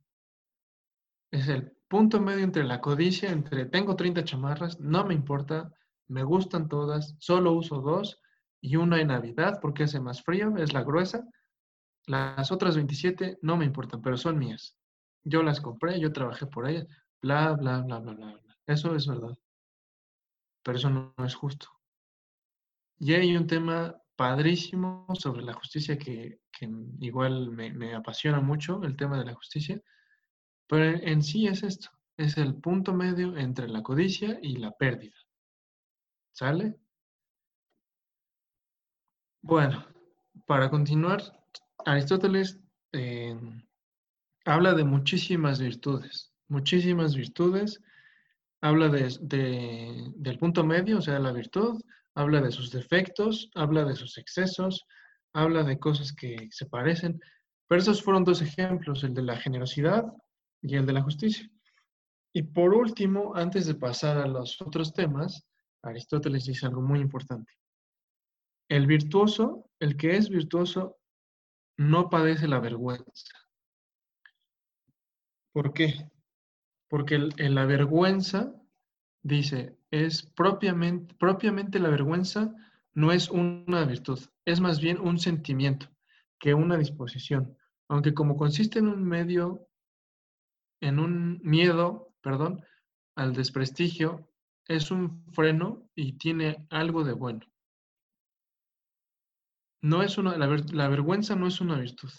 Es 1.32 1.48
el 1.50 1.76
punto 1.88 2.20
medio 2.20 2.44
entre 2.44 2.64
la 2.64 2.82
codicia, 2.82 3.30
entre 3.30 3.66
tengo 3.66 3.96
30 3.96 4.24
chamarras, 4.24 4.80
no 4.80 5.06
me 5.06 5.14
importa, 5.14 5.72
me 6.08 6.24
gustan 6.24 6.68
todas, 6.70 7.16
solo 7.20 7.52
uso 7.52 7.82
dos 7.82 8.22
y 8.62 8.78
una 8.78 9.02
en 9.02 9.10
Navidad 9.10 9.60
porque 9.62 9.84
hace 9.84 10.00
más 10.00 10.24
frío, 10.24 10.56
es 10.58 10.74
la 10.74 10.84
gruesa. 10.84 11.28
Las 12.08 12.52
otras 12.52 12.76
27 12.76 13.40
no 13.42 13.58
me 13.58 13.66
importan, 13.66 14.02
pero 14.02 14.18
son 14.18 14.38
mías. 14.38 14.78
Yo 15.24 15.44
las 15.44 15.60
compré, 15.60 16.00
yo 16.00 16.14
trabajé 16.14 16.46
por 16.46 16.68
ellas, 16.70 16.88
bla, 17.22 17.54
bla, 17.54 17.82
bla, 17.82 18.00
bla, 18.00 18.14
bla. 18.14 18.34
bla. 18.42 18.58
Eso 18.68 18.96
es 18.96 19.08
verdad. 19.08 19.38
Pero 20.64 20.78
eso 20.78 20.90
no, 20.90 21.14
es 21.24 21.36
justo. 21.36 21.68
Y 22.98 23.14
hay 23.14 23.36
un 23.36 23.46
tema 23.46 23.96
padrísimo 24.16 25.06
sobre 25.14 25.44
la 25.44 25.54
justicia 25.54 25.98
que, 25.98 26.40
igual 27.00 27.52
me, 27.52 27.96
apasiona 27.96 28.40
mucho, 28.40 28.84
el 28.84 28.96
tema 28.96 29.18
de 29.20 29.26
la 29.26 29.34
justicia. 29.34 29.82
Pero 30.68 30.86
en 30.86 31.22
sí 31.22 31.48
es 31.48 31.64
esto, 31.64 31.90
es 32.18 32.38
el 32.38 32.56
punto 32.56 32.94
medio 32.94 33.38
entre 33.38 33.68
la 33.68 33.84
codicia 33.84 34.40
y 34.42 34.58
la 34.58 34.72
pérdida. 34.72 35.16
¿Sale? 36.34 36.76
Bueno, 39.42 39.86
para 40.46 40.70
continuar, 40.70 41.22
Aristóteles 41.86 42.60
eh, 42.94 43.38
habla 44.46 44.74
de 44.74 44.84
muchísimas 44.84 45.60
virtudes, 45.60 46.34
muchísimas 46.48 47.16
virtudes, 47.16 47.82
habla 48.62 48.90
de, 48.90 50.12
del 50.16 50.40
punto 50.40 50.64
medio, 50.64 50.98
o 50.98 51.02
sea, 51.02 51.20
la 51.20 51.32
virtud, 51.32 51.80
habla 52.16 52.42
de 52.42 52.52
sus 52.52 52.72
defectos, 52.72 53.52
habla 53.56 53.84
de 53.84 53.96
sus 53.96 54.18
excesos, 54.18 54.86
habla 55.34 55.64
de 55.64 55.78
cosas 55.78 56.14
que 56.14 56.48
se 56.52 56.66
parecen, 56.66 57.20
pero 57.68 57.82
esos 57.82 58.02
fueron 58.02 58.24
dos 58.24 58.42
ejemplos, 58.42 59.04
el 59.04 59.14
de 59.14 59.24
la 59.24 59.38
generosidad 59.38 60.06
y 60.62 60.76
el 60.76 60.86
de 60.86 60.94
la 60.94 61.02
justicia. 61.02 61.50
Y 62.34 62.44
por 62.44 62.74
último, 62.74 63.36
antes 63.36 63.66
de 63.66 63.76
pasar 63.76 64.18
a 64.18 64.28
los 64.28 64.62
otros 64.62 64.94
temas, 64.94 65.46
Aristóteles 65.84 66.46
dice 66.46 66.66
algo 66.66 66.82
muy 66.82 67.00
importante. 67.00 67.54
El 68.70 68.88
virtuoso, 68.88 69.70
el 69.80 69.96
que 69.96 70.18
es 70.18 70.30
virtuoso, 70.30 70.98
no 71.78 72.10
padece 72.10 72.48
la 72.48 72.60
vergüenza. 72.60 73.38
¿Por 75.54 75.74
qué? 75.74 76.10
Porque 76.90 77.18
la 77.18 77.66
vergüenza, 77.66 78.54
dice, 79.24 79.78
es 80.04 80.24
propiamente, 80.24 81.80
la 81.80 81.90
vergüenza 81.90 82.54
no 82.94 83.14
es 83.14 83.30
una 83.30 83.86
virtud, 83.86 84.20
es 84.44 84.60
más 84.60 84.82
bien 84.82 85.00
un 85.00 85.20
sentimiento 85.20 85.88
que 86.38 86.54
una 86.54 86.78
disposición. 86.78 87.58
Aunque 87.88 88.14
como 88.14 88.36
consiste 88.36 88.80
en 88.80 88.90
un 88.90 89.04
medio, 89.04 89.68
en 90.82 91.00
un 91.00 91.40
miedo, 91.44 92.14
perdón, 92.22 92.62
al 93.16 93.34
desprestigio, 93.34 94.30
es 94.68 94.92
un 94.92 95.24
freno 95.32 95.88
y 95.96 96.14
tiene 96.14 96.66
algo 96.70 97.04
de 97.06 97.14
bueno. 97.14 97.46
No 99.82 100.02
es 100.02 100.18
una, 100.18 100.36
la, 100.38 100.90
vergüenza 100.90 101.36
no 101.36 101.48
es 101.48 101.62
una 101.62 101.80
virtud. 101.80 102.12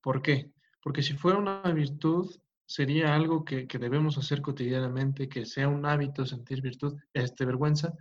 ¿Por 0.00 0.22
qué? 0.22 0.52
Porque 0.82 1.02
si 1.02 1.14
fuera 1.14 1.38
una 1.38 1.60
virtud, 1.72 2.30
sería 2.68 3.14
algo 3.14 3.46
que, 3.46 3.66
debemos 3.66 4.18
hacer 4.18 4.42
cotidianamente, 4.42 5.28
que 5.28 5.46
sea 5.46 5.68
un 5.68 5.86
hábito 5.86 6.26
sentir 6.26 6.60
virtud, 6.60 7.00
este, 7.14 7.46
vergüenza, 7.46 7.94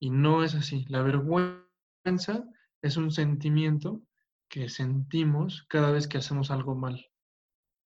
y 0.00 0.08
no 0.08 0.42
es 0.42 0.54
así. 0.54 0.86
La 0.88 1.02
vergüenza 1.02 2.48
es 2.80 2.96
un 2.96 3.10
sentimiento 3.10 4.00
que 4.48 4.70
sentimos 4.70 5.66
cada 5.68 5.90
vez 5.90 6.08
que 6.08 6.16
hacemos 6.16 6.50
algo 6.50 6.74
mal. 6.74 7.06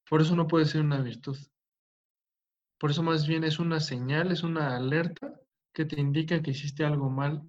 Por 0.09 0.23
eso 0.23 0.37
no 0.37 0.47
puede 0.47 0.67
ser 0.67 0.83
una 0.83 1.01
virtud. 1.03 1.37
Por 2.79 2.93
eso 2.93 3.03
más 3.03 3.27
bien 3.27 3.43
es 3.43 3.59
una 3.59 3.81
señal, 3.81 4.31
es 4.31 4.45
una 4.45 4.77
alerta 4.77 5.41
que 5.73 5.85
te 5.87 6.01
indica 6.01 6.41
que 6.41 6.53
hiciste 6.53 6.85
algo 6.85 7.11
mal 7.11 7.43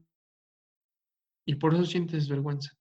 y 1.45 1.55
por 1.55 1.75
eso 1.75 1.85
sientes 1.85 2.27
vergüenza. 2.27 2.75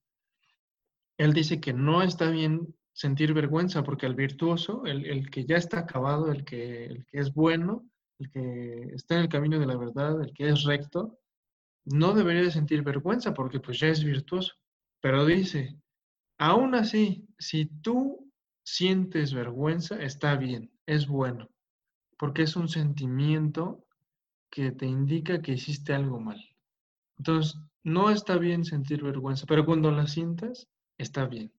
Él 1.18 1.34
dice 1.34 1.60
que 1.60 1.74
no 1.74 2.02
está 2.02 2.30
bien 2.30 2.74
sentir 2.98 3.32
vergüenza 3.32 3.84
porque 3.84 4.06
el 4.06 4.14
virtuoso, 4.14 4.84
el, 4.84 5.30
que 5.30 5.44
ya 5.44 5.56
está 5.56 5.80
acabado, 5.80 6.32
el 6.32 6.44
que, 6.44 6.86
el 6.86 7.06
que 7.06 7.18
es 7.20 7.32
bueno, 7.32 7.88
el 8.18 8.30
que 8.30 8.94
está 8.94 9.14
en 9.14 9.20
el 9.22 9.28
camino 9.28 9.60
de 9.60 9.66
la 9.66 9.76
verdad, 9.76 10.20
el 10.20 10.32
que 10.32 10.48
es 10.48 10.64
recto, 10.64 11.18
no 11.84 12.12
debería 12.12 12.42
de 12.42 12.50
sentir 12.50 12.82
vergüenza 12.82 13.34
porque 13.34 13.60
pues 13.60 13.78
ya 13.78 13.86
es 13.88 14.02
virtuoso. 14.02 14.54
Pero 15.00 15.24
dice, 15.24 15.76
aún 16.38 16.74
así, 16.74 17.28
si 17.38 17.66
tú 17.66 18.32
sientes 18.64 19.32
vergüenza, 19.32 20.02
está 20.02 20.34
bien, 20.34 20.72
es 20.86 21.06
bueno 21.06 21.48
porque 22.18 22.42
es 22.42 22.56
un 22.56 22.68
sentimiento 22.68 23.86
que 24.50 24.72
te 24.72 24.86
indica 24.86 25.40
que 25.40 25.52
hiciste 25.52 25.94
algo 25.94 26.18
mal. 26.18 26.44
Entonces, 27.16 27.58
no 27.84 28.10
está 28.10 28.36
bien 28.36 28.64
sentir 28.64 29.02
vergüenza, 29.02 29.46
pero 29.46 29.64
cuando 29.64 29.90
la 29.92 30.06
sientas, 30.06 30.68
está 30.98 31.26
bien. 31.26 31.52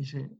Dice, 0.00 0.30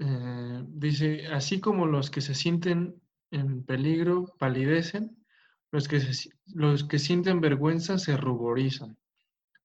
eh, 0.00 0.64
dice, 0.66 1.28
así 1.28 1.60
como 1.60 1.86
los 1.86 2.10
que 2.10 2.20
se 2.20 2.34
sienten 2.34 3.00
en 3.30 3.62
peligro 3.62 4.34
palidecen, 4.40 5.24
los 5.70 5.86
que, 5.86 6.00
los 6.46 6.82
que 6.82 6.98
sienten 6.98 7.40
vergüenza 7.40 7.96
se 7.96 8.16
ruborizan. 8.16 8.98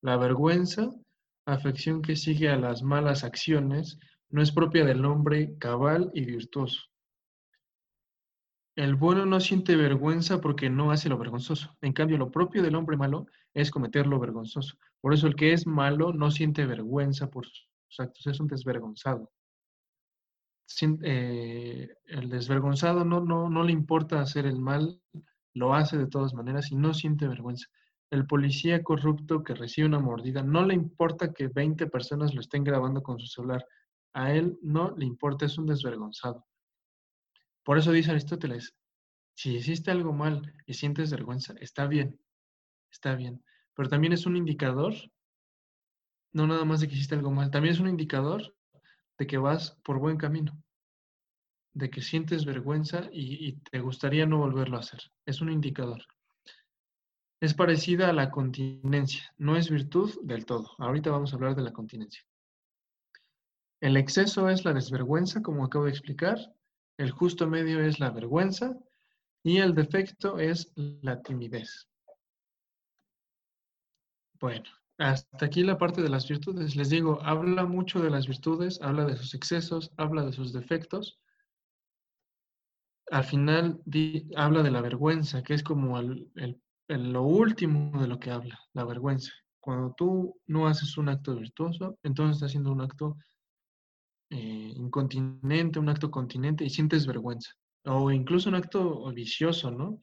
La 0.02 0.18
vergüenza, 0.18 0.88
afección 1.48 2.04
que 2.04 2.16
sigue 2.16 2.50
a 2.50 2.58
las 2.58 2.84
malas 2.84 3.24
acciones, 3.24 3.98
no 4.30 4.44
es 4.44 4.52
propia 4.52 4.86
del 4.86 5.04
hombre 5.04 5.58
cabal 5.58 6.12
y 6.14 6.26
virtuoso. 6.26 6.91
El 8.82 8.96
bueno 8.96 9.28
no 9.28 9.40
siente 9.40 9.76
vergüenza 9.76 10.42
porque 10.42 10.68
no 10.68 10.90
hace 10.90 11.08
lo 11.08 11.20
vergonzoso. 11.20 11.78
En 11.82 11.94
cambio, 11.94 12.18
lo 12.18 12.32
propio 12.32 12.64
del 12.64 12.74
hombre 12.74 12.98
malo 12.98 13.28
es 13.54 13.70
cometer 13.70 14.08
lo 14.08 14.20
vergonzoso. 14.20 14.76
Por 15.00 15.14
eso 15.14 15.28
el 15.28 15.36
que 15.36 15.54
es 15.54 15.68
malo 15.68 16.14
no 16.14 16.32
siente 16.32 16.66
vergüenza 16.66 17.30
por 17.30 17.46
sus 17.46 17.70
actos, 18.00 18.26
es 18.26 18.40
un 18.40 18.48
desvergonzado. 18.48 19.32
Eh, 21.04 21.90
el 22.06 22.28
desvergonzado 22.28 23.06
no, 23.06 23.22
no, 23.22 23.52
no 23.52 23.64
le 23.64 23.72
importa 23.72 24.20
hacer 24.20 24.48
el 24.48 24.60
mal, 24.60 25.00
lo 25.54 25.76
hace 25.76 26.00
de 26.00 26.08
todas 26.08 26.34
maneras 26.34 26.72
y 26.72 26.76
no 26.76 26.96
siente 26.96 27.28
vergüenza. 27.28 27.68
El 28.10 28.26
policía 28.26 28.82
corrupto 28.82 29.44
que 29.44 29.54
recibe 29.54 29.90
una 29.90 30.00
mordida 30.00 30.42
no 30.42 30.66
le 30.66 30.74
importa 30.74 31.34
que 31.34 31.50
20 31.50 31.86
personas 31.86 32.34
lo 32.34 32.42
estén 32.42 32.64
grabando 32.64 33.04
con 33.04 33.20
su 33.20 33.28
celular 33.28 33.64
a 34.14 34.34
él 34.34 34.58
no 34.64 34.96
le 34.98 35.06
importa, 35.06 35.46
es 35.46 35.60
un 35.60 35.68
desvergonzado. 35.68 36.48
Por 37.64 37.78
eso 37.78 37.92
dice 37.92 38.12
Aristóteles, 38.12 38.76
si 39.36 39.56
hiciste 39.56 39.92
algo 39.92 40.14
mal 40.14 40.54
y 40.66 40.74
sientes 40.74 41.12
vergüenza, 41.12 41.54
está 41.60 41.88
bien, 41.88 42.20
está 42.92 43.16
bien, 43.16 43.44
pero 43.76 43.90
también 43.90 44.14
es 44.14 44.26
un 44.26 44.36
indicador, 44.36 44.94
no 46.34 46.48
nada 46.48 46.66
más 46.66 46.80
de 46.80 46.88
que 46.88 46.96
hiciste 46.96 47.16
algo 47.16 47.32
mal, 47.32 47.52
también 47.52 47.74
es 47.74 47.80
un 47.80 47.90
indicador 47.90 48.56
de 49.18 49.28
que 49.28 49.38
vas 49.38 49.78
por 49.84 50.00
buen 50.00 50.18
camino, 50.18 50.52
de 51.74 51.90
que 51.90 52.02
sientes 52.02 52.46
vergüenza 52.46 53.10
y, 53.12 53.48
y 53.48 53.54
te 53.54 53.80
gustaría 53.80 54.26
no 54.26 54.40
volverlo 54.40 54.78
a 54.78 54.82
hacer. 54.82 55.00
Es 55.26 55.42
un 55.42 55.52
indicador. 55.52 56.04
Es 57.40 57.54
parecida 57.54 58.10
a 58.10 58.14
la 58.14 58.30
continencia, 58.30 59.34
no 59.38 59.56
es 59.56 59.70
virtud 59.70 60.12
del 60.24 60.46
todo. 60.46 60.72
Ahorita 60.78 61.10
vamos 61.10 61.34
a 61.34 61.36
hablar 61.38 61.56
de 61.56 61.64
la 61.64 61.74
continencia. 61.74 62.24
El 63.80 63.98
exceso 63.98 64.48
es 64.48 64.64
la 64.64 64.74
desvergüenza, 64.74 65.42
como 65.42 65.66
acabo 65.66 65.86
de 65.86 65.92
explicar. 65.92 66.38
El 67.02 67.10
justo 67.10 67.48
medio 67.48 67.82
es 67.82 68.00
la 68.00 68.12
vergüenza. 68.12 68.78
Y 69.44 69.58
el 69.58 69.74
defecto 69.74 70.38
es 70.38 70.72
la 70.76 71.20
timidez. 71.24 71.90
Bueno, 74.40 74.70
hasta 75.00 75.48
aquí 75.48 75.64
la 75.64 75.80
parte 75.80 76.04
de 76.04 76.10
las 76.10 76.28
virtudes. 76.28 76.76
Les 76.76 76.92
digo, 76.92 77.20
habla 77.24 77.66
mucho 77.66 78.00
de 78.02 78.12
las 78.12 78.28
virtudes, 78.28 78.80
habla 78.84 79.06
de 79.06 79.16
sus 79.16 79.34
excesos, 79.34 79.92
habla 79.98 80.24
de 80.24 80.32
sus 80.32 80.54
defectos. 80.54 81.20
Al 83.10 83.24
final 83.24 83.82
habla 84.36 84.62
de 84.62 84.70
la 84.70 84.82
vergüenza, 84.82 85.42
que 85.42 85.56
es 85.56 85.64
como 85.64 86.00
lo 86.00 87.24
último 87.24 88.00
de 88.00 88.08
lo 88.08 88.20
que 88.20 88.30
habla, 88.30 88.60
la 88.74 88.86
vergüenza. 88.86 89.32
Cuando 89.60 89.96
tú 89.98 90.40
no 90.46 90.68
haces 90.68 90.96
un 91.00 91.10
acto 91.10 91.36
virtuoso, 91.36 91.98
entonces 92.04 92.36
estás 92.36 92.52
haciendo 92.52 92.72
un 92.72 92.82
acto 92.82 93.18
eh, 94.32 94.74
incontinente, 94.76 95.78
un 95.78 95.90
acto 95.90 96.10
continente 96.10 96.64
y 96.64 96.70
sientes 96.70 97.06
vergüenza. 97.06 97.52
O 97.84 98.12
incluso 98.12 98.50
un 98.50 98.56
acto 98.56 99.12
vicioso, 99.12 99.72
¿no? 99.72 100.02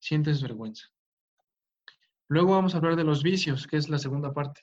Sientes 0.00 0.42
vergüenza. 0.42 0.88
Luego 2.28 2.52
vamos 2.52 2.74
a 2.74 2.78
hablar 2.78 2.96
de 2.96 3.04
los 3.04 3.22
vicios, 3.22 3.66
que 3.66 3.76
es 3.76 3.88
la 3.88 3.98
segunda 3.98 4.32
parte. 4.32 4.62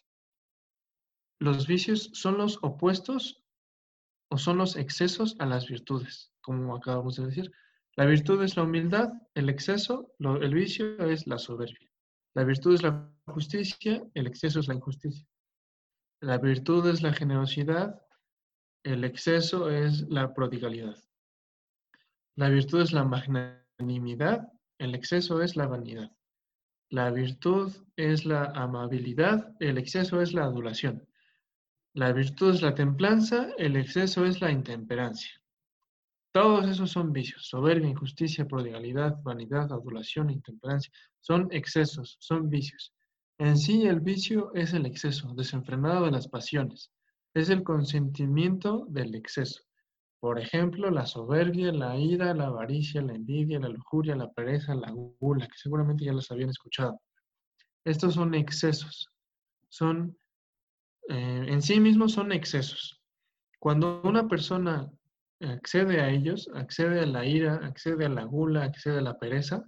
Los 1.39 1.67
vicios 1.67 2.09
son 2.13 2.37
los 2.37 2.59
opuestos 2.61 3.43
o 4.29 4.37
son 4.37 4.57
los 4.57 4.75
excesos 4.75 5.35
a 5.39 5.45
las 5.45 5.67
virtudes, 5.67 6.33
como 6.41 6.75
acabamos 6.75 7.15
de 7.15 7.27
decir. 7.27 7.51
La 7.95 8.05
virtud 8.05 8.43
es 8.43 8.57
la 8.57 8.63
humildad, 8.63 9.09
el 9.35 9.49
exceso, 9.49 10.13
el 10.19 10.53
vicio 10.53 10.99
es 11.05 11.27
la 11.27 11.37
soberbia. 11.37 11.89
La 12.35 12.43
virtud 12.43 12.75
es 12.75 12.83
la 12.83 13.09
justicia, 13.25 14.03
el 14.13 14.27
exceso 14.27 14.59
es 14.59 14.67
la 14.67 14.75
injusticia. 14.75 15.27
La 16.19 16.37
virtud 16.37 16.87
es 16.89 17.01
la 17.01 17.13
generosidad, 17.13 18.01
el 18.83 19.03
exceso 19.03 19.69
es 19.69 20.07
la 20.09 20.33
prodigalidad. 20.33 20.97
La 22.35 22.49
virtud 22.49 22.81
es 22.81 22.93
la 22.93 23.03
magnanimidad, 23.03 24.51
el 24.77 24.95
exceso 24.95 25.41
es 25.41 25.55
la 25.55 25.67
vanidad. 25.67 26.11
La 26.89 27.11
virtud 27.11 27.73
es 27.95 28.25
la 28.25 28.45
amabilidad, 28.55 29.55
el 29.59 29.77
exceso 29.77 30.21
es 30.21 30.33
la 30.33 30.45
adulación. 30.45 31.05
La 31.93 32.13
virtud 32.13 32.53
es 32.53 32.61
la 32.61 32.75
templanza, 32.75 33.49
el 33.57 33.75
exceso 33.75 34.23
es 34.23 34.39
la 34.39 34.51
intemperancia. 34.51 35.31
Todos 36.31 36.69
esos 36.69 36.91
son 36.91 37.11
vicios, 37.11 37.47
soberbia, 37.47 37.89
injusticia, 37.89 38.47
prodigalidad, 38.47 39.19
vanidad, 39.23 39.71
adulación, 39.71 40.29
intemperancia. 40.29 40.91
Son 41.19 41.47
excesos, 41.51 42.17
son 42.19 42.49
vicios. 42.49 42.93
En 43.39 43.57
sí 43.57 43.87
el 43.87 43.99
vicio 43.99 44.51
es 44.53 44.73
el 44.73 44.85
exceso, 44.85 45.33
desenfrenado 45.33 46.05
de 46.05 46.11
las 46.11 46.27
pasiones. 46.27 46.91
Es 47.37 47.51
el 47.51 47.63
consentimiento 47.63 48.87
del 48.89 49.13
exceso. 49.13 49.61
Por 50.19 50.39
ejemplo, 50.39 50.89
la 50.89 51.05
soberbia, 51.05 51.71
la 51.71 51.95
ira, 51.95 52.33
la 52.33 52.47
avaricia, 52.47 52.99
la 53.03 53.13
envidia, 53.13 53.59
la 53.59 53.69
lujuria, 53.69 54.15
la 54.15 54.31
pereza, 54.33 54.73
la 54.73 54.89
gula, 54.89 55.45
que 55.45 55.55
seguramente 55.55 56.03
ya 56.03 56.13
los 56.13 56.31
habían 56.31 56.49
escuchado. 56.49 56.99
Estos 57.85 58.15
son 58.15 58.33
excesos. 58.33 59.09
Son, 59.69 60.17
eh, 61.09 61.45
en 61.47 61.61
sí 61.61 61.79
mismos 61.79 62.13
son 62.13 62.31
excesos. 62.31 63.03
Cuando 63.59 64.01
una 64.03 64.27
persona 64.27 64.91
accede 65.39 66.01
a 66.01 66.09
ellos, 66.09 66.49
accede 66.55 67.01
a 67.01 67.05
la 67.05 67.23
ira, 67.23 67.57
accede 67.57 68.05
a 68.05 68.09
la 68.09 68.23
gula, 68.23 68.63
accede 68.63 68.97
a 68.97 69.01
la 69.01 69.19
pereza, 69.19 69.63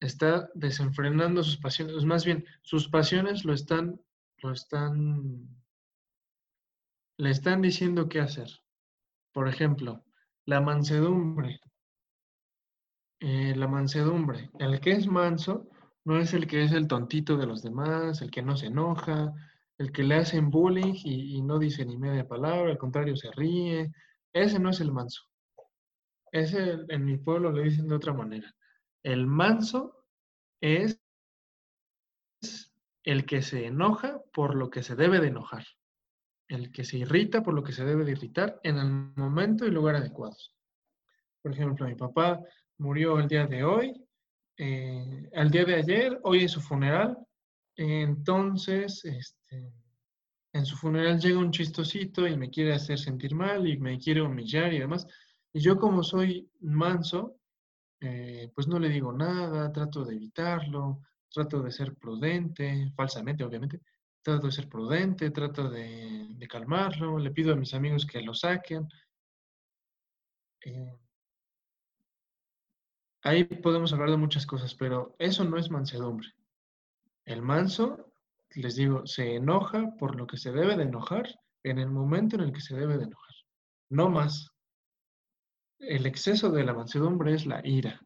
está 0.00 0.48
desenfrenando 0.54 1.42
sus 1.42 1.58
pasiones, 1.58 2.06
más 2.06 2.24
bien, 2.24 2.42
sus 2.62 2.88
pasiones 2.88 3.44
lo 3.44 3.52
están, 3.52 4.00
lo 4.38 4.52
están, 4.52 5.59
le 7.20 7.30
están 7.30 7.60
diciendo 7.60 8.08
qué 8.08 8.20
hacer. 8.20 8.48
Por 9.32 9.46
ejemplo, 9.46 10.02
la 10.46 10.62
mansedumbre. 10.62 11.60
Eh, 13.20 13.54
la 13.54 13.68
mansedumbre. 13.68 14.50
El 14.58 14.80
que 14.80 14.92
es 14.92 15.06
manso 15.06 15.68
no 16.04 16.18
es 16.18 16.32
el 16.32 16.46
que 16.46 16.64
es 16.64 16.72
el 16.72 16.88
tontito 16.88 17.36
de 17.36 17.46
los 17.46 17.62
demás, 17.62 18.22
el 18.22 18.30
que 18.30 18.40
no 18.40 18.56
se 18.56 18.68
enoja, 18.68 19.34
el 19.76 19.92
que 19.92 20.02
le 20.02 20.14
hacen 20.14 20.48
bullying 20.48 20.94
y, 21.04 21.42
no 21.42 21.58
dice 21.58 21.84
ni 21.84 21.98
media 21.98 22.26
palabra, 22.26 22.70
al 22.70 22.78
contrario 22.78 23.14
se 23.16 23.30
ríe, 23.32 23.92
ese 24.32 24.58
no 24.58 24.70
es 24.70 24.80
el 24.80 24.90
manso. 24.90 25.22
Ese 26.32 26.78
en 26.88 27.04
mi 27.04 27.18
pueblo 27.18 27.52
le 27.52 27.64
dicen 27.64 27.86
de 27.86 27.96
otra 27.96 28.14
manera. 28.14 28.50
El 29.02 29.26
manso 29.26 30.06
es 30.62 30.98
el 33.04 33.26
que 33.26 33.42
se 33.42 33.66
enoja 33.66 34.22
por 34.32 34.54
lo 34.54 34.70
que 34.70 34.82
se 34.82 34.96
debe 34.96 35.20
de 35.20 35.28
enojar. 35.28 35.66
El 36.50 36.72
que 36.72 36.84
se 36.84 36.98
irrita 36.98 37.42
por 37.42 37.54
lo 37.54 37.62
que 37.62 37.72
se 37.72 37.84
debe 37.84 38.04
de 38.04 38.12
irritar 38.12 38.60
en 38.64 38.76
el 38.76 38.90
momento 39.16 39.66
y 39.66 39.70
lugar 39.70 39.94
adecuados. 39.94 40.52
Por 41.40 41.52
ejemplo, 41.52 41.86
mi 41.86 41.94
papá 41.94 42.40
murió 42.78 43.18
el 43.20 43.28
día 43.28 43.46
de 43.46 43.62
hoy, 43.62 44.04
eh, 44.58 45.30
el 45.32 45.50
día 45.50 45.64
de 45.64 45.76
ayer, 45.76 46.18
hoy 46.24 46.44
es 46.44 46.50
su 46.50 46.60
funeral. 46.60 47.16
Entonces, 47.76 49.04
este, 49.04 49.72
en 50.52 50.66
su 50.66 50.76
funeral 50.76 51.20
llega 51.20 51.38
un 51.38 51.52
chistosito 51.52 52.26
y 52.26 52.36
me 52.36 52.50
quiere 52.50 52.74
hacer 52.74 52.98
sentir 52.98 53.32
mal 53.32 53.66
y 53.68 53.78
me 53.78 53.96
quiere 53.98 54.20
humillar 54.20 54.74
y 54.74 54.80
demás. 54.80 55.06
Y 55.52 55.60
yo 55.60 55.78
como 55.78 56.02
soy 56.02 56.50
manso, 56.62 57.36
eh, 58.00 58.50
pues 58.54 58.66
no 58.66 58.80
le 58.80 58.88
digo 58.88 59.12
nada, 59.12 59.70
trato 59.70 60.04
de 60.04 60.16
evitarlo, 60.16 61.00
trato 61.32 61.62
de 61.62 61.70
ser 61.70 61.94
prudente, 61.94 62.92
falsamente 62.96 63.44
obviamente, 63.44 63.80
trato 64.22 64.46
de 64.46 64.52
ser 64.52 64.68
prudente, 64.68 65.30
trato 65.30 65.68
de, 65.70 66.46
calmarlo, 66.48 67.18
le 67.18 67.30
pido 67.30 67.52
a 67.52 67.56
mis 67.56 67.74
amigos 67.74 68.06
que 68.06 68.20
lo 68.22 68.34
saquen. 68.34 68.88
Eh, 70.64 70.98
ahí 73.22 73.44
podemos 73.44 73.92
hablar 73.92 74.10
de 74.10 74.16
muchas 74.16 74.46
cosas, 74.46 74.74
pero 74.74 75.14
eso 75.18 75.44
no 75.44 75.56
es 75.56 75.70
mansedumbre. 75.70 76.28
El 77.24 77.42
manso 77.42 78.10
les 78.54 78.76
digo, 78.76 79.06
se 79.06 79.36
enoja 79.36 79.94
por 79.98 80.16
lo 80.16 80.26
que 80.26 80.36
se 80.36 80.50
debe 80.50 80.76
de 80.76 80.82
enojar 80.82 81.28
en 81.62 81.78
el 81.78 81.90
momento 81.90 82.36
en 82.36 82.42
el 82.42 82.52
que 82.52 82.60
se 82.60 82.76
debe 82.76 82.98
de 82.98 83.04
enojar. 83.04 83.34
No 83.90 84.08
más. 84.08 84.50
El 85.78 86.06
exceso 86.06 86.50
de 86.50 86.64
la 86.64 86.74
mansedumbre 86.74 87.34
es 87.34 87.46
la 87.46 87.60
ira. 87.64 88.00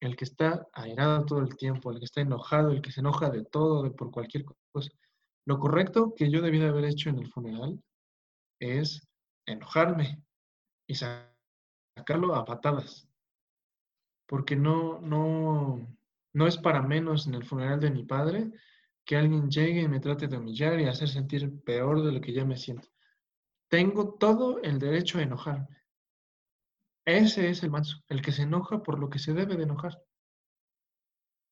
El 0.00 0.16
que 0.16 0.24
está 0.24 0.66
airado 0.72 1.24
todo 1.24 1.40
el 1.40 1.56
tiempo, 1.56 1.90
el 1.90 1.98
que 1.98 2.04
está 2.04 2.20
enojado, 2.20 2.70
el 2.70 2.82
que 2.82 2.92
se 2.92 3.00
enoja 3.00 3.30
de 3.30 3.44
todo, 3.44 3.82
de 3.82 3.90
por 3.90 4.10
cualquier 4.10 4.44
cosa. 4.72 4.90
Lo 5.46 5.58
correcto 5.58 6.14
que 6.16 6.30
yo 6.30 6.40
debí 6.40 6.58
de 6.58 6.68
haber 6.68 6.84
hecho 6.86 7.10
en 7.10 7.18
el 7.18 7.28
funeral 7.28 7.82
es 8.60 9.06
enojarme 9.46 10.22
y 10.86 10.94
sacarlo 10.94 12.34
a 12.34 12.44
patadas. 12.44 13.08
Porque 14.26 14.56
no, 14.56 15.00
no, 15.00 15.96
no 16.32 16.46
es 16.46 16.56
para 16.56 16.80
menos 16.82 17.26
en 17.26 17.34
el 17.34 17.44
funeral 17.44 17.78
de 17.80 17.90
mi 17.90 18.04
padre 18.04 18.52
que 19.04 19.16
alguien 19.16 19.50
llegue 19.50 19.82
y 19.82 19.88
me 19.88 20.00
trate 20.00 20.28
de 20.28 20.38
humillar 20.38 20.80
y 20.80 20.86
hacer 20.86 21.08
sentir 21.08 21.62
peor 21.62 22.02
de 22.02 22.12
lo 22.12 22.20
que 22.20 22.32
ya 22.32 22.44
me 22.44 22.56
siento. 22.56 22.88
Tengo 23.68 24.14
todo 24.14 24.62
el 24.62 24.78
derecho 24.78 25.18
a 25.18 25.22
enojarme. 25.22 25.82
Ese 27.04 27.50
es 27.50 27.62
el 27.62 27.70
manso, 27.70 27.98
el 28.08 28.22
que 28.22 28.32
se 28.32 28.42
enoja 28.42 28.82
por 28.82 28.98
lo 28.98 29.10
que 29.10 29.18
se 29.18 29.34
debe 29.34 29.56
de 29.56 29.64
enojar. 29.64 30.02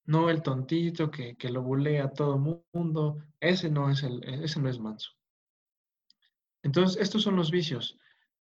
No 0.05 0.31
el 0.31 0.43
tontito 0.43 1.11
que, 1.11 1.37
lo 1.51 1.63
bulea 1.63 2.05
a 2.05 2.13
todo 2.13 2.65
mundo. 2.73 3.23
Ese 3.41 3.71
no 3.71 3.91
es 3.91 4.03
el, 4.03 4.23
ese 4.25 4.61
no 4.61 4.69
es 4.69 4.79
manso. 4.79 5.11
Entonces, 6.63 7.01
estos 7.01 7.23
son 7.23 7.37
los 7.37 7.51
vicios. 7.51 7.99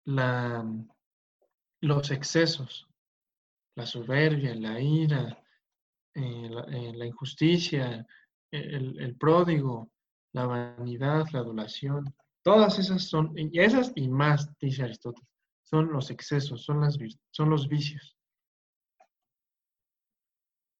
La, 0.05 0.65
los 1.81 2.11
excesos, 2.11 2.87
la 3.75 3.85
soberbia, 3.85 4.55
la 4.55 4.79
ira, 4.79 5.43
eh, 6.13 6.49
eh, 6.69 6.93
la 6.95 7.05
injusticia, 7.05 8.05
el, 8.51 9.15
pródigo, 9.17 9.91
la 10.33 10.45
vanidad, 10.45 11.25
la 11.31 11.39
adulación, 11.39 12.13
todas 12.41 12.79
esas 12.79 13.03
son, 13.03 13.33
y 13.35 13.59
esas 13.59 13.91
y 13.95 14.07
más, 14.07 14.49
dice 14.59 14.83
Aristóteles, 14.83 15.29
son 15.63 15.91
los 15.91 16.09
excesos, 16.09 16.63
son, 16.63 16.81
las, 16.81 16.97
son 17.31 17.49
los 17.49 17.67
vicios. 17.67 18.15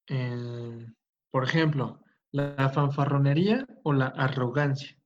Por 0.08 1.44
ejemplo, 1.44 2.02
la 2.32 2.70
fanfarronería 2.70 3.68
o 3.84 3.94
la 3.94 4.08
arrogancia. 4.08 4.98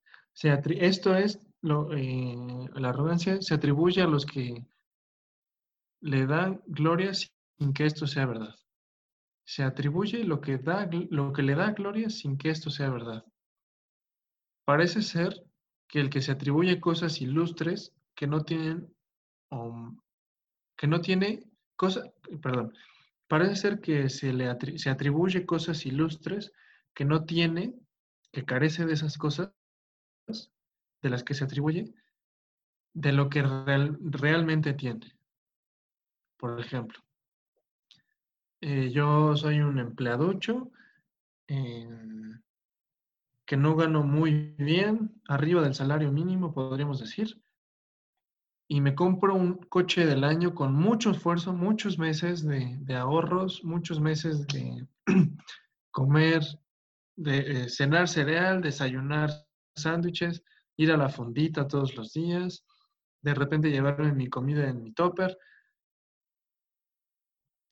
esto 0.43 1.15
es, 1.15 1.39
lo, 1.61 1.91
eh, 1.93 2.35
la 2.75 2.89
arrogancia 2.89 3.41
se 3.41 3.53
atribuye 3.53 4.01
a 4.01 4.07
los 4.07 4.25
que 4.25 4.65
le 6.01 6.25
dan 6.25 6.61
gloria 6.65 7.13
sin 7.13 7.73
que 7.73 7.85
esto 7.85 8.07
sea 8.07 8.25
verdad 8.25 8.55
se 9.49 9.63
atribuye 9.63 10.23
lo 10.25 10.41
que, 10.41 10.59
da, 10.59 10.87
lo 11.09 11.33
que 11.33 11.41
le 11.41 11.55
da 11.55 11.71
gloria 11.71 12.11
sin 12.11 12.37
que 12.37 12.51
esto 12.51 12.69
sea 12.69 12.91
verdad. 12.91 13.25
Parece 14.63 15.01
ser 15.01 15.43
que 15.87 15.99
el 15.99 16.11
que 16.11 16.21
se 16.21 16.31
atribuye 16.31 16.79
cosas 16.79 17.19
ilustres 17.19 17.95
que 18.13 18.27
no 18.27 18.43
tienen, 18.43 18.95
que 20.77 20.85
no 20.85 21.01
tiene 21.01 21.49
cosas, 21.75 22.11
perdón, 22.43 22.75
parece 23.29 23.55
ser 23.55 23.79
que 23.79 24.09
se 24.09 24.33
le 24.33 24.53
se 24.77 24.89
atribuye 24.89 25.45
cosas 25.45 25.85
ilustres 25.85 26.51
que 26.93 27.05
no 27.05 27.23
tiene, 27.23 27.75
que 28.31 28.43
carece 28.43 28.85
de 28.85 28.93
esas 28.93 29.17
cosas 29.17 29.53
de 31.01 31.09
las 31.09 31.23
que 31.23 31.35
se 31.35 31.45
atribuye, 31.45 31.93
de 32.93 33.13
lo 33.13 33.29
que 33.29 33.43
realmente 33.43 34.73
tiene. 34.73 35.15
Por 36.37 36.59
ejemplo, 36.59 36.99
eh, 38.61 38.89
yo 38.91 39.35
soy 39.37 39.61
un 39.61 39.77
empleaducho 39.77 40.71
em, 41.47 42.41
que 43.45 43.57
no 43.57 43.75
gano 43.75 44.03
muy 44.03 44.55
bien, 44.57 45.21
arriba 45.27 45.61
del 45.61 45.75
salario 45.75 46.11
mínimo, 46.11 46.51
podríamos 46.51 46.99
decir, 46.99 47.39
y 48.71 48.81
me 48.81 48.93
compro 48.93 49.33
un 49.33 49.55
coche 49.55 50.05
del 50.05 50.23
año 50.23 50.53
con 50.53 50.73
mucho 50.75 51.09
esfuerzo, 51.09 51.53
muchos 51.53 51.97
meses 51.97 52.45
de, 52.45 52.95
ahorros, 52.95 53.63
muchos 53.63 53.99
meses 53.99 54.45
de 54.45 54.87
comer 55.91 56.43
de 57.15 57.63
eh, 57.63 57.69
cenar 57.69 58.07
cereal, 58.07 58.61
desayunar 58.61 59.31
sándwiches, 59.75 60.43
ir 60.77 60.91
a 60.91 60.97
la 60.97 61.09
fondita 61.09 61.67
todos 61.67 61.95
los 61.95 62.13
días, 62.13 62.63
de 63.23 63.33
repente 63.33 63.71
llevarme 63.71 64.13
mi 64.13 64.29
comida 64.29 64.69
en 64.69 64.83
mi 64.83 64.93
topper, 64.93 65.35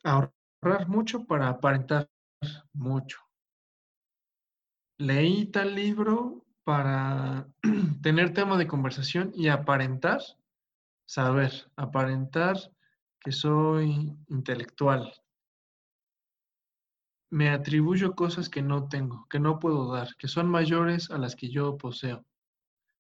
ahorrar 0.03 0.87
mucho 0.87 1.25
para 1.25 1.47
aparentar 1.47 2.09
mucho. 2.73 3.19
Leí 4.97 5.45
tal 5.51 5.75
libro 5.75 6.43
para 6.63 7.47
tener 8.01 8.33
tema 8.33 8.57
de 8.57 8.67
conversación 8.67 9.31
y 9.35 9.49
aparentar 9.49 10.21
saber, 11.07 11.51
aparentar 11.75 12.57
que 13.19 13.31
soy 13.31 14.15
intelectual. 14.27 15.11
Me 17.31 17.49
atribuyo 17.49 18.13
cosas 18.13 18.49
que 18.49 18.61
no 18.61 18.87
tengo, 18.87 19.25
que 19.29 19.39
no 19.39 19.57
puedo 19.57 19.91
dar, 19.91 20.15
que 20.17 20.27
son 20.27 20.49
mayores 20.49 21.09
a 21.09 21.17
las 21.17 21.35
que 21.35 21.49
yo 21.49 21.77
poseo. 21.77 22.23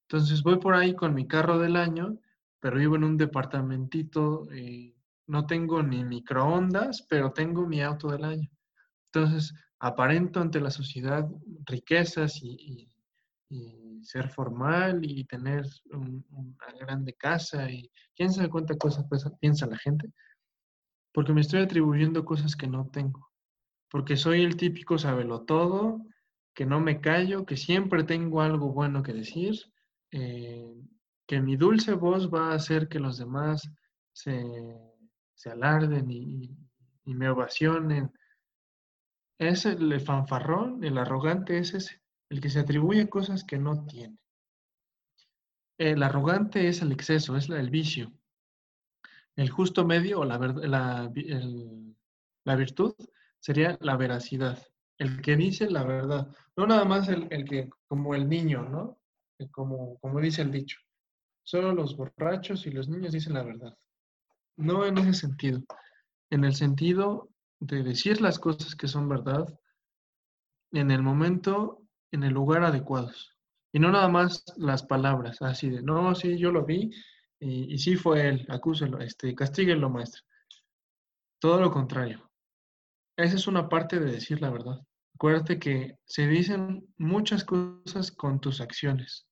Entonces 0.03 0.41
voy 0.41 0.57
por 0.57 0.73
ahí 0.73 0.95
con 0.95 1.13
mi 1.13 1.27
carro 1.27 1.59
del 1.59 1.75
año, 1.75 2.17
pero 2.59 2.77
vivo 2.77 2.95
en 2.95 3.03
un 3.03 3.17
departamentito, 3.17 4.47
eh, 4.51 4.95
no 5.27 5.45
tengo 5.45 5.83
ni 5.83 6.03
microondas, 6.03 7.05
pero 7.09 7.31
tengo 7.31 7.67
mi 7.67 7.81
auto 7.81 8.09
del 8.09 8.23
año. 8.23 8.49
Entonces 9.11 9.53
aparento 9.79 10.39
ante 10.39 10.61
la 10.61 10.71
sociedad 10.71 11.29
riquezas 11.65 12.41
y 12.41 12.89
ser 14.01 14.29
formal 14.29 14.99
y 15.03 15.23
tener 15.25 15.65
una 15.91 16.73
grande 16.79 17.13
casa 17.13 17.69
y 17.69 17.89
quién 18.15 18.31
sabe 18.31 18.49
cuántas 18.49 18.77
cosas 18.77 19.05
piensa 19.39 19.65
la 19.67 19.77
gente, 19.77 20.11
porque 21.13 21.33
me 21.33 21.41
estoy 21.41 21.61
atribuyendo 21.61 22.25
cosas 22.25 22.55
que 22.55 22.67
no 22.67 22.87
tengo, 22.87 23.29
porque 23.89 24.17
soy 24.17 24.43
el 24.43 24.57
típico 24.57 24.97
sabelo 24.97 25.41
todo, 25.41 26.01
que 26.53 26.65
no 26.65 26.79
me 26.79 26.99
callo, 27.01 27.45
que 27.45 27.57
siempre 27.57 28.03
tengo 28.03 28.41
algo 28.41 28.73
bueno 28.73 29.03
que 29.03 29.13
decir, 29.13 29.55
eh, 30.11 30.73
que 31.27 31.41
mi 31.41 31.55
dulce 31.55 31.93
voz 31.93 32.33
va 32.33 32.51
a 32.51 32.55
hacer 32.55 32.87
que 32.87 32.99
los 32.99 33.17
demás 33.17 33.69
se, 34.13 34.33
alarden 35.45 36.09
y, 36.09 36.57
y 37.05 37.13
me 37.13 37.29
ovacionen. 37.29 38.11
Es 39.37 39.65
el 39.65 40.01
fanfarrón, 40.01 40.83
el 40.83 40.97
arrogante 40.97 41.59
es 41.59 41.75
ese 41.75 42.01
el 42.29 42.41
que 42.41 42.49
se 42.49 42.59
atribuye 42.59 43.09
cosas 43.09 43.43
que 43.43 43.57
no 43.57 43.85
tiene. 43.85 44.17
El 45.77 46.01
arrogante 46.03 46.67
es 46.67 46.81
el 46.81 46.91
exceso, 46.91 47.35
es 47.37 47.49
el 47.49 47.69
vicio. 47.69 48.11
El 49.35 49.49
justo 49.49 49.85
medio 49.85 50.21
o 50.21 50.25
la, 50.25 50.39
la, 50.39 51.11
la 52.43 52.55
virtud 52.55 52.95
sería 53.39 53.77
la 53.81 53.95
veracidad, 53.97 54.61
el 54.97 55.21
que 55.21 55.35
dice 55.35 55.69
la 55.69 55.83
verdad, 55.83 56.27
no 56.55 56.65
nada 56.65 56.85
más 56.85 57.07
el, 57.07 57.27
que, 57.45 57.69
como 57.87 58.15
el 58.15 58.27
niño, 58.27 58.67
¿no? 58.67 58.97
Como, 59.51 59.99
como 59.99 60.19
dice 60.19 60.41
el 60.41 60.51
dicho, 60.51 60.79
solo 61.43 61.73
los 61.73 61.95
borrachos 61.95 62.65
y 62.65 62.71
los 62.71 62.89
niños 62.89 63.11
dicen 63.11 63.33
la 63.33 63.43
verdad. 63.43 63.77
No 64.55 64.85
en 64.85 64.97
ese 64.97 65.13
sentido, 65.13 65.63
en 66.31 66.43
el 66.43 66.55
sentido 66.55 67.29
de 67.59 67.83
decir 67.83 68.21
las 68.21 68.39
cosas 68.39 68.75
que 68.75 68.87
son 68.87 69.07
verdad 69.07 69.47
en 70.71 70.89
el 70.89 71.03
momento 71.03 71.86
en 72.11 72.23
el 72.23 72.33
lugar 72.33 72.63
adecuados. 72.63 73.35
Y 73.71 73.79
no 73.79 73.91
nada 73.91 74.07
más 74.07 74.43
las 74.57 74.83
palabras, 74.83 75.41
así 75.41 75.69
de, 75.69 75.81
no, 75.81 76.15
sí, 76.15 76.37
yo 76.37 76.51
lo 76.51 76.65
vi 76.65 76.91
y, 77.39 77.77
sí 77.77 77.95
fue 77.95 78.27
él, 78.27 78.45
acúselo, 78.49 78.99
este, 78.99 79.35
castíguelo, 79.35 79.89
maestro. 79.89 80.23
Todo 81.39 81.61
lo 81.61 81.71
contrario. 81.71 82.29
Esa 83.15 83.35
es 83.35 83.47
una 83.47 83.69
parte 83.69 83.99
de 83.99 84.11
decir 84.11 84.41
la 84.41 84.49
verdad. 84.49 84.79
Acuérdate 85.15 85.59
que 85.59 85.97
se 86.05 86.27
dicen 86.27 86.87
muchas 86.97 87.43
cosas 87.43 88.11
con 88.11 88.39
tus 88.39 88.61
acciones, 88.61 89.27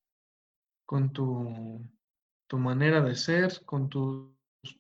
con 0.85 1.11
tu, 1.13 1.87
tu 2.47 2.57
manera 2.57 3.01
de 3.01 3.15
ser, 3.15 3.63
con 3.65 3.89
tus 3.89 4.31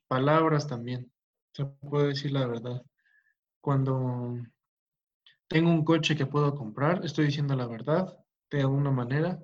palabras 0.07 0.67
también. 0.67 1.11
Se 1.53 1.65
puede 1.65 2.09
decir 2.09 2.31
la 2.31 2.47
verdad. 2.47 2.83
Cuando 3.61 4.37
tengo 5.55 5.71
un 5.71 5.85
coche 5.85 6.17
que 6.17 6.25
puedo 6.25 6.53
comprar, 6.53 7.05
estoy 7.05 7.27
diciendo 7.27 7.55
la 7.55 7.65
verdad 7.65 8.19
de 8.51 8.59
alguna 8.59 8.91
manera. 8.91 9.41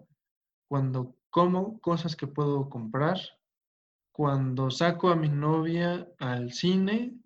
Cuando 0.68 1.16
como 1.30 1.80
cosas 1.80 2.18
que 2.18 2.28
puedo 2.28 2.70
comprar, 2.70 3.18
cuando 4.12 4.70
saco 4.72 5.08
a 5.10 5.16
mi 5.16 5.30
novia 5.30 6.06
al 6.20 6.52
cine, 6.52 7.18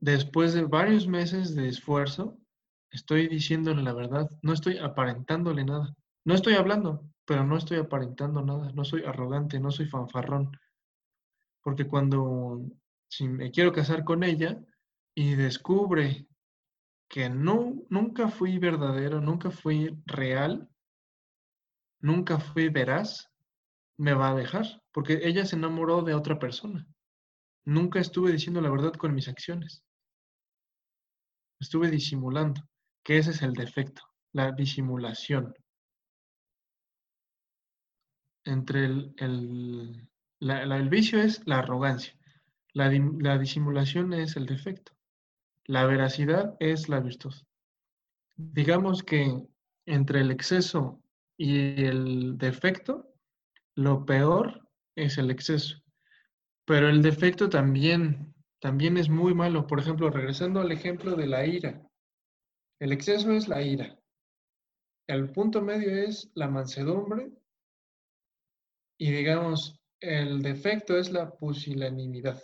después 0.00 0.52
de 0.52 0.64
varios 0.64 1.06
meses 1.06 1.54
de 1.54 1.66
esfuerzo, 1.66 2.36
estoy 2.90 3.26
diciéndole 3.26 3.82
la 3.82 3.94
verdad, 3.94 4.28
no 4.42 4.52
estoy 4.52 4.76
aparentándole 4.76 5.64
nada. 5.64 5.96
No 6.26 6.34
estoy 6.34 6.56
hablando, 6.56 7.08
pero 7.24 7.42
no 7.44 7.56
estoy 7.56 7.78
aparentando 7.78 8.42
nada, 8.42 8.70
no 8.72 8.84
soy 8.84 9.04
arrogante, 9.04 9.58
no 9.58 9.70
soy 9.70 9.86
fanfarrón. 9.86 10.50
Porque 11.62 11.88
cuando 11.88 12.60
si 13.08 13.28
me 13.28 13.50
quiero 13.50 13.72
casar 13.72 14.04
con 14.04 14.24
ella 14.24 14.62
y 15.14 15.36
descubre 15.36 16.28
que 17.08 17.28
no, 17.28 17.74
nunca 17.90 18.28
fui 18.28 18.58
verdadero, 18.58 19.20
nunca 19.20 19.50
fui 19.50 19.96
real, 20.06 20.68
nunca 22.00 22.38
fui 22.38 22.68
veraz, 22.68 23.30
me 23.96 24.14
va 24.14 24.30
a 24.30 24.34
dejar, 24.34 24.66
porque 24.92 25.20
ella 25.22 25.44
se 25.46 25.56
enamoró 25.56 26.02
de 26.02 26.14
otra 26.14 26.38
persona. 26.38 26.86
Nunca 27.64 28.00
estuve 28.00 28.32
diciendo 28.32 28.60
la 28.60 28.70
verdad 28.70 28.92
con 28.92 29.14
mis 29.14 29.28
acciones. 29.28 29.82
Estuve 31.60 31.90
disimulando, 31.90 32.60
que 33.02 33.18
ese 33.18 33.30
es 33.30 33.42
el 33.42 33.52
defecto, 33.52 34.02
la 34.32 34.52
disimulación. 34.52 35.54
Entre 38.44 38.84
el, 38.84 39.14
el, 39.16 40.88
vicio 40.90 41.18
es 41.22 41.40
la 41.46 41.60
arrogancia, 41.60 42.14
la, 42.74 42.90
la 42.90 43.38
disimulación 43.38 44.12
es 44.12 44.36
el 44.36 44.44
defecto. 44.44 44.92
La 45.66 45.86
veracidad 45.86 46.56
es 46.60 46.90
la 46.90 47.00
virtud. 47.00 47.32
Digamos 48.36 49.02
que 49.02 49.42
entre 49.86 50.20
el 50.20 50.30
exceso 50.30 51.02
y 51.38 51.84
el 51.86 52.36
defecto, 52.36 53.14
lo 53.74 54.04
peor 54.04 54.68
es 54.94 55.16
el 55.16 55.30
exceso. 55.30 55.82
Pero 56.66 56.90
el 56.90 57.00
defecto 57.00 57.48
también, 57.48 58.34
también 58.60 58.98
es 58.98 59.08
muy 59.08 59.32
malo. 59.32 59.66
Por 59.66 59.80
ejemplo, 59.80 60.10
regresando 60.10 60.60
al 60.60 60.70
ejemplo 60.70 61.16
de 61.16 61.26
la 61.26 61.46
ira. 61.46 61.82
El 62.78 62.92
exceso 62.92 63.32
es 63.32 63.48
la 63.48 63.62
ira. 63.62 63.98
El 65.06 65.30
punto 65.30 65.62
medio 65.62 65.96
es 65.96 66.30
la 66.34 66.48
mansedumbre. 66.48 67.30
Y 68.98 69.12
digamos, 69.12 69.80
el 70.00 70.42
defecto 70.42 70.98
es 70.98 71.10
la 71.10 71.30
pusilanimidad. 71.30 72.42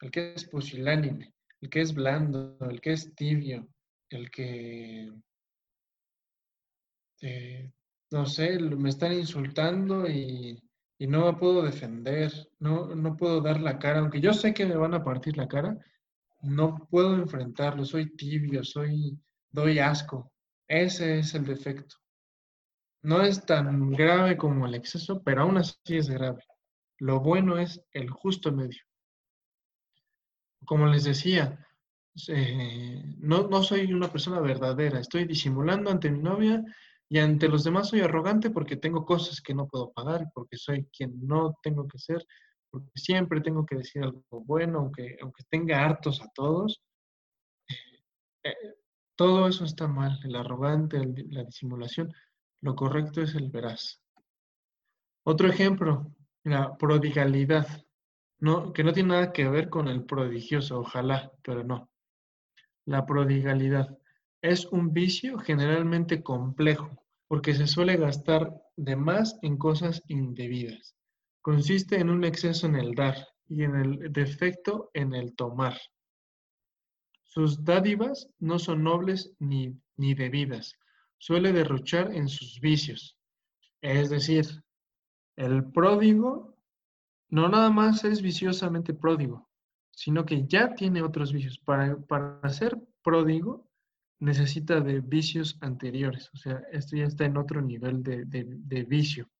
El 0.00 0.10
que 0.10 0.32
es 0.32 0.48
pusilánime 0.48 1.34
el 1.62 1.70
que 1.70 1.80
es 1.80 1.94
blando, 1.94 2.58
el 2.68 2.80
que 2.80 2.92
es 2.92 3.14
tibio, 3.14 3.68
el 4.10 4.30
que, 4.30 5.12
eh, 7.22 7.72
no 8.10 8.26
sé, 8.26 8.58
me 8.58 8.88
están 8.88 9.12
insultando 9.12 10.08
y, 10.08 10.60
no 10.98 11.26
me 11.26 11.36
puedo 11.36 11.62
defender, 11.62 12.32
no, 12.60 12.94
no 12.94 13.16
puedo 13.16 13.40
dar 13.40 13.60
la 13.60 13.76
cara, 13.78 13.98
aunque 13.98 14.20
yo 14.20 14.32
sé 14.32 14.54
que 14.54 14.66
me 14.66 14.76
van 14.76 14.94
a 14.94 15.02
partir 15.02 15.36
la 15.36 15.48
cara, 15.48 15.76
no 16.42 16.86
puedo 16.90 17.16
enfrentarlo, 17.16 17.84
soy 17.84 18.14
tibio, 18.14 18.62
soy, 18.62 19.18
doy 19.50 19.80
asco. 19.80 20.32
Ese 20.68 21.18
es 21.18 21.34
el 21.34 21.44
defecto. 21.44 21.96
No 23.02 23.22
es 23.22 23.44
tan 23.44 23.90
grave 23.90 24.36
como 24.36 24.66
el 24.66 24.76
exceso, 24.76 25.22
pero 25.24 25.42
aún 25.42 25.58
así 25.58 25.96
es 25.96 26.08
grave. 26.08 26.44
Lo 26.98 27.18
bueno 27.18 27.58
es 27.58 27.84
el 27.92 28.08
justo 28.08 28.52
medio 28.52 28.80
como 30.64 30.86
les 30.86 31.04
decía, 31.04 31.58
eh, 32.28 33.02
no, 33.18 33.62
soy 33.62 33.92
una 33.92 34.10
persona 34.10 34.40
verdadera, 34.40 35.00
estoy 35.00 35.24
disimulando 35.24 35.90
ante 35.90 36.10
mi 36.10 36.18
novia 36.20 36.62
y 37.08 37.18
ante 37.18 37.48
los 37.48 37.64
demás 37.64 37.88
soy 37.88 38.00
arrogante 38.00 38.50
porque 38.50 38.76
tengo 38.76 39.04
cosas 39.04 39.40
que 39.40 39.54
no 39.54 39.66
puedo 39.66 39.92
pagar, 39.92 40.30
porque 40.34 40.56
soy 40.56 40.86
quien 40.86 41.26
no 41.26 41.58
tengo 41.62 41.86
que 41.88 41.98
ser, 41.98 42.26
porque 42.70 42.90
siempre 42.94 43.40
tengo 43.40 43.64
que 43.66 43.76
decir 43.76 44.02
algo 44.02 44.22
bueno, 44.30 44.80
aunque, 44.80 45.16
aunque 45.20 45.44
tenga 45.48 45.84
hartos 45.84 46.20
a 46.20 46.28
todos. 46.34 46.82
Eh, 47.68 48.50
eh, 48.50 48.74
todo 49.16 49.46
eso 49.46 49.64
está 49.64 49.86
mal, 49.88 50.18
el 50.24 50.36
arrogante, 50.36 50.98
la 51.30 51.44
disimulación. 51.44 52.12
Lo 52.60 52.74
correcto 52.74 53.22
es 53.22 53.34
el 53.34 53.50
veraz. 53.50 54.00
Otro 55.24 55.48
ejemplo, 55.48 56.12
la 56.44 56.76
prodigalidad 56.76 57.66
no, 58.42 58.72
que 58.72 58.82
no 58.82 58.92
tiene 58.92 59.10
nada 59.10 59.32
que 59.32 59.48
ver 59.48 59.70
con 59.70 59.86
el 59.86 60.04
prodigioso, 60.04 60.80
ojalá, 60.80 61.30
pero 61.44 61.62
no. 61.62 61.88
La 62.84 63.06
prodigalidad 63.06 63.96
es 64.42 64.66
un 64.66 64.92
vicio 64.92 65.38
generalmente 65.38 66.24
complejo, 66.24 66.90
porque 67.28 67.54
se 67.54 67.68
suele 67.68 67.96
gastar 67.96 68.52
de 68.76 68.96
más 68.96 69.38
en 69.42 69.56
cosas 69.58 70.02
indebidas. 70.08 70.96
Consiste 71.40 72.00
en 72.00 72.10
un 72.10 72.24
exceso 72.24 72.66
en 72.66 72.74
el 72.74 72.96
dar 72.96 73.14
y 73.48 73.62
en 73.62 73.76
el 73.76 74.12
defecto 74.12 74.90
en 74.92 75.14
el 75.14 75.36
tomar. 75.36 75.78
Sus 77.22 77.64
dádivas 77.64 78.28
no 78.40 78.58
son 78.58 78.82
nobles 78.82 79.36
ni, 79.38 79.80
ni 79.96 80.14
debidas. 80.14 80.74
suele 81.16 81.52
derrochar 81.52 82.12
en 82.12 82.26
sus 82.26 82.58
vicios. 82.58 83.16
Es 83.80 84.10
decir, 84.10 84.46
el 85.36 85.70
pródigo 85.70 86.51
no 87.32 87.48
nada 87.48 87.70
más 87.70 88.04
es 88.04 88.20
viciosamente 88.20 88.92
pródigo, 88.92 89.48
sino 89.90 90.26
que 90.26 90.46
ya 90.46 90.74
tiene 90.74 91.00
otros 91.00 91.32
vicios. 91.32 91.58
Para, 91.58 91.96
para 91.96 92.46
ser 92.50 92.78
pródigo 93.02 93.70
necesita 94.20 94.80
de 94.80 95.00
vicios 95.00 95.56
anteriores, 95.62 96.28
o 96.34 96.36
sea, 96.36 96.62
esto 96.70 96.94
ya 96.94 97.04
está 97.04 97.24
en 97.24 97.38
otro 97.38 97.62
nivel 97.62 98.02
de, 98.02 98.84
vicio. 98.86 99.30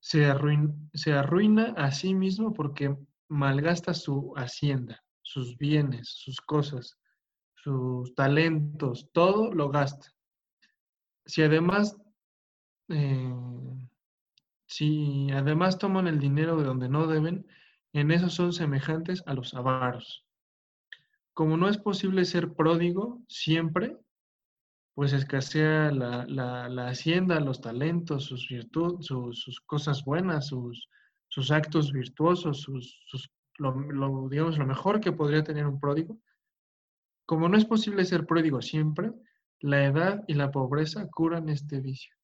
Se 0.00 0.24
arruina, 0.24 0.74
se 0.94 1.12
arruina 1.12 1.74
a 1.76 1.90
sí 1.90 2.14
mismo 2.14 2.54
porque 2.54 2.96
malgasta 3.28 3.92
su 3.92 4.32
hacienda, 4.36 5.04
sus 5.20 5.58
bienes, 5.58 6.08
sus 6.08 6.40
cosas, 6.40 6.96
sus 7.56 8.14
talentos, 8.14 9.10
todo 9.12 9.52
lo 9.52 9.68
gasta. 9.68 10.08
Si 11.26 11.42
además, 11.42 11.94
eh, 12.88 13.34
si 14.70 15.28
además 15.32 15.78
toman 15.78 16.06
el 16.06 16.20
dinero 16.20 16.56
de 16.56 16.62
donde 16.62 16.88
no 16.88 17.08
deben, 17.08 17.44
en 17.92 18.12
eso 18.12 18.30
son 18.30 18.52
semejantes 18.52 19.22
a 19.26 19.34
los 19.34 19.52
avaros. 19.52 20.24
Como 21.34 21.56
no 21.56 21.68
es 21.68 21.76
posible 21.76 22.24
ser 22.24 22.54
pródigo 22.54 23.20
siempre, 23.26 23.96
pues 24.94 25.12
escasea 25.12 25.90
la, 25.90 26.88
hacienda, 26.88 27.40
los 27.40 27.60
talentos, 27.60 28.26
sus 28.26 28.48
virtudes, 28.48 29.06
sus, 29.06 29.60
cosas 29.66 30.04
buenas, 30.04 30.46
sus, 30.46 30.88
sus 31.26 31.50
actos 31.50 31.92
virtuosos, 31.92 32.60
sus, 32.60 33.32
lo, 33.58 34.28
digamos, 34.28 34.56
lo 34.56 34.66
mejor 34.66 35.00
que 35.00 35.10
podría 35.10 35.42
tener 35.42 35.66
un 35.66 35.80
pródigo. 35.80 36.16
Como 37.26 37.48
no 37.48 37.56
es 37.56 37.64
posible 37.64 38.04
ser 38.04 38.24
pródigo 38.24 38.62
siempre, 38.62 39.10
la 39.58 39.84
edad 39.84 40.22
y 40.28 40.34
la 40.34 40.52
pobreza 40.52 41.08
curan 41.08 41.48
este 41.48 41.80
vicio. 41.80 42.19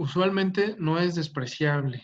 Usualmente 0.00 0.76
no 0.78 0.98
es 0.98 1.14
despreciable, 1.14 2.02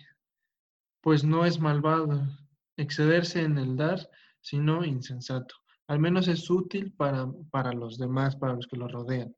pues 1.01 1.25
no 1.25 1.47
es 1.47 1.59
malvado 1.59 2.29
excederse 2.77 3.41
en 3.41 3.57
el 3.57 3.75
dar, 3.75 4.11
sino 4.43 4.85
insensato. 4.85 5.55
Al 5.87 5.99
menos 5.99 6.29
es 6.29 6.51
útil 6.51 6.93
para, 6.93 7.27
para 7.51 7.73
los 7.73 7.97
demás, 7.97 8.37
para 8.37 8.53
los 8.53 8.67
que 8.67 8.77
lo 8.77 8.87
rodean. 8.87 9.35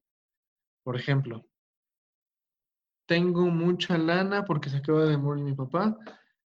Por 0.83 0.97
ejemplo, 0.97 1.47
tengo 3.07 3.43
mucha 3.43 3.97
lana 3.97 4.45
porque 4.45 4.71
se 4.71 4.79
acaba 4.79 5.05
de 5.05 5.17
morir 5.17 5.45
mi 5.45 5.55
papá 5.55 5.97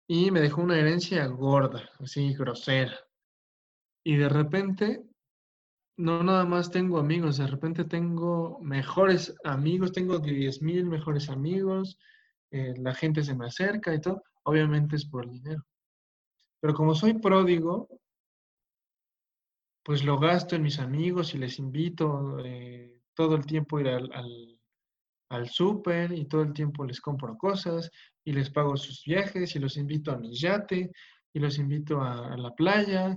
y 0.08 0.32
me 0.32 0.40
dejó 0.40 0.62
una 0.62 0.80
herencia 0.80 1.24
gorda, 1.28 1.88
así 2.00 2.34
grosera. 2.34 2.98
Y 4.04 4.16
de 4.16 4.28
repente, 4.28 5.04
no 5.96 6.22
nada 6.22 6.44
más 6.44 6.70
tengo 6.70 6.98
amigos, 6.98 7.36
de 7.36 7.46
repente 7.46 7.84
tengo 7.84 8.58
mejores 8.60 9.34
amigos, 9.44 9.92
tengo 9.92 10.18
10 10.18 10.62
mil 10.62 10.86
mejores 10.86 11.28
amigos, 11.28 11.98
eh, 12.50 12.74
la 12.78 12.94
gente 12.94 13.22
se 13.22 13.34
me 13.34 13.46
acerca 13.46 13.94
y 13.94 14.00
todo 14.00 14.22
obviamente 14.44 14.96
es 14.96 15.06
por 15.06 15.28
dinero. 15.28 15.64
Pero 16.60 16.74
como 16.74 16.94
soy 16.94 17.14
pródigo, 17.14 17.88
pues 19.82 20.04
lo 20.04 20.18
gasto 20.18 20.56
en 20.56 20.62
mis 20.62 20.78
amigos 20.78 21.34
y 21.34 21.38
les 21.38 21.58
invito 21.58 22.38
eh, 22.44 23.00
todo 23.14 23.34
el 23.34 23.46
tiempo 23.46 23.80
ir 23.80 23.88
al, 23.88 24.10
al, 25.30 25.48
súper 25.48 26.12
y 26.12 26.26
todo 26.26 26.42
el 26.42 26.52
tiempo 26.52 26.84
les 26.84 27.00
compro 27.00 27.36
cosas 27.36 27.90
y 28.24 28.32
les 28.32 28.50
pago 28.50 28.76
sus 28.76 29.04
viajes 29.04 29.54
y 29.56 29.58
los 29.58 29.76
invito 29.76 30.12
a 30.12 30.18
mi 30.18 30.34
yate 30.36 30.90
y 31.32 31.38
los 31.38 31.58
invito 31.58 32.02
a, 32.02 32.36
la 32.36 32.54
playa 32.54 33.16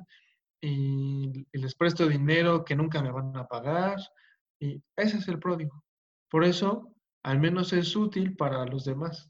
y, 0.63 1.45
y, 1.52 1.58
les 1.58 1.76
presto 1.76 2.08
dinero 2.08 2.63
que 2.63 2.76
nunca 2.76 3.02
me 3.02 3.12
van 3.12 3.36
a 3.36 3.47
pagar 3.47 3.97
y 4.60 4.82
ese 4.95 5.17
es 5.17 5.28
el 5.28 5.39
pródigo. 5.39 5.84
Por 6.30 6.45
eso, 6.45 6.93
al 7.23 7.39
menos 7.39 7.73
es 7.73 7.95
útil 7.95 8.36
para 8.36 8.65
los 8.65 8.86
demás. 8.86 9.30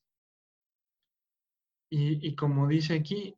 Y, 1.89 2.35
como 2.35 2.67
dice 2.67 2.95
aquí, 2.95 3.35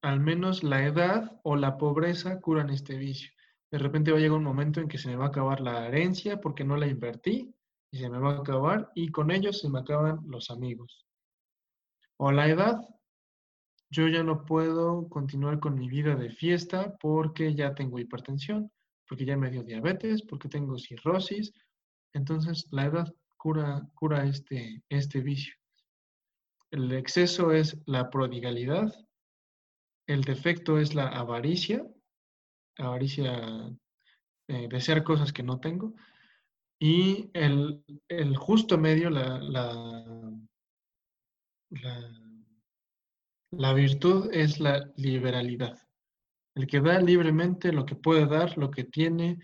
al 0.00 0.20
menos 0.20 0.62
la 0.62 0.84
edad 0.84 1.38
o 1.42 1.56
la 1.56 1.76
pobreza 1.76 2.40
curan 2.40 2.70
este 2.70 2.96
vicio. 2.96 3.30
De 3.70 3.78
repente 3.78 4.12
va 4.12 4.16
a 4.16 4.20
llegar 4.20 4.38
un 4.38 4.44
momento 4.44 4.80
en 4.80 4.88
que 4.88 4.96
se 4.96 5.08
me 5.08 5.16
va 5.16 5.26
a 5.26 5.28
acabar 5.28 5.60
la 5.60 5.86
herencia 5.86 6.40
porque 6.40 6.64
no 6.64 6.76
la 6.76 6.86
invertí 6.86 7.54
y 7.90 7.98
se 7.98 8.08
me 8.08 8.18
va 8.18 8.32
a 8.32 8.38
acabar 8.38 8.90
y 8.94 9.10
con 9.10 9.30
ellos 9.30 9.60
se 9.60 9.68
me 9.68 9.80
acaban 9.80 10.20
los 10.26 10.50
amigos. 10.50 11.06
O 12.16 12.32
la 12.32 12.48
edad, 12.48 12.80
yo 13.90 14.08
ya 14.08 14.22
no 14.22 14.44
puedo 14.44 15.08
continuar 15.08 15.60
con 15.60 15.74
mi 15.74 15.88
vida 15.88 16.14
de 16.14 16.30
fiesta 16.30 16.96
porque 16.98 17.54
ya 17.54 17.74
tengo 17.74 17.98
hipertensión, 17.98 18.70
porque 19.06 19.24
ya 19.24 19.36
me 19.36 19.50
dio 19.50 19.62
diabetes, 19.62 20.22
porque 20.22 20.48
tengo 20.48 20.78
cirrosis. 20.78 21.52
Entonces 22.12 22.66
la 22.70 22.86
edad 22.86 23.14
cura, 23.36 23.88
cura 23.94 24.26
este, 24.26 24.82
este 24.88 25.20
vicio. 25.20 25.54
El 26.70 26.92
exceso 26.92 27.52
es 27.52 27.78
la 27.86 28.10
prodigalidad, 28.10 28.92
el 30.06 30.22
defecto 30.22 30.78
es 30.78 30.94
la 30.94 31.08
avaricia, 31.08 31.86
avaricia 32.76 33.74
eh, 34.48 34.68
desear 34.68 35.02
cosas 35.02 35.32
que 35.32 35.42
no 35.42 35.60
tengo, 35.60 35.94
y 36.80 37.30
el, 37.34 37.82
justo 38.36 38.78
medio, 38.78 39.10
la, 39.10 39.40
virtud 43.50 44.30
es 44.32 44.60
la 44.60 44.90
liberalidad. 44.96 45.78
El 46.54 46.66
que 46.66 46.80
da 46.80 46.98
libremente 47.00 47.72
lo 47.72 47.86
que 47.86 47.94
puede 47.94 48.26
dar, 48.26 48.58
lo 48.58 48.70
que 48.70 48.84
tiene, 48.84 49.38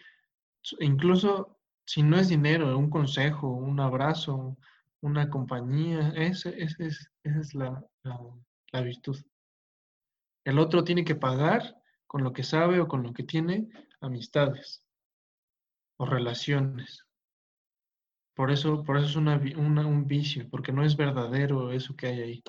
incluso 0.81 1.59
si 1.87 2.03
no 2.03 2.17
es 2.17 2.29
dinero, 2.29 2.77
un 2.77 2.90
consejo, 2.90 3.49
un 3.49 3.79
abrazo, 3.81 4.57
una 5.01 5.29
compañía, 5.29 6.09
esa 6.17 6.51
es 6.51 7.55
la, 7.55 7.85
la, 8.73 8.81
virtud. 8.81 9.23
El 10.45 10.59
otro 10.59 10.83
tiene 10.83 11.05
que 11.05 11.14
pagar 11.14 11.77
con 12.07 12.25
lo 12.25 12.33
que 12.33 12.43
sabe 12.43 12.81
o 12.81 12.88
con 12.88 13.03
lo 13.03 13.12
que 13.12 13.23
tiene 13.23 13.69
amistades 14.01 14.83
o 15.99 16.07
relaciones. 16.07 17.05
Por 18.35 18.51
eso, 18.51 18.83
por 18.83 18.97
eso 18.97 19.07
es 19.07 19.17
una, 19.17 19.37
un 19.37 20.07
vicio, 20.07 20.49
porque 20.51 20.73
no 20.73 20.85
es 20.85 20.97
verdadero 20.97 21.71
eso 21.71 21.95
que 21.95 22.07
hay 22.07 22.21
ahí. 22.21 22.43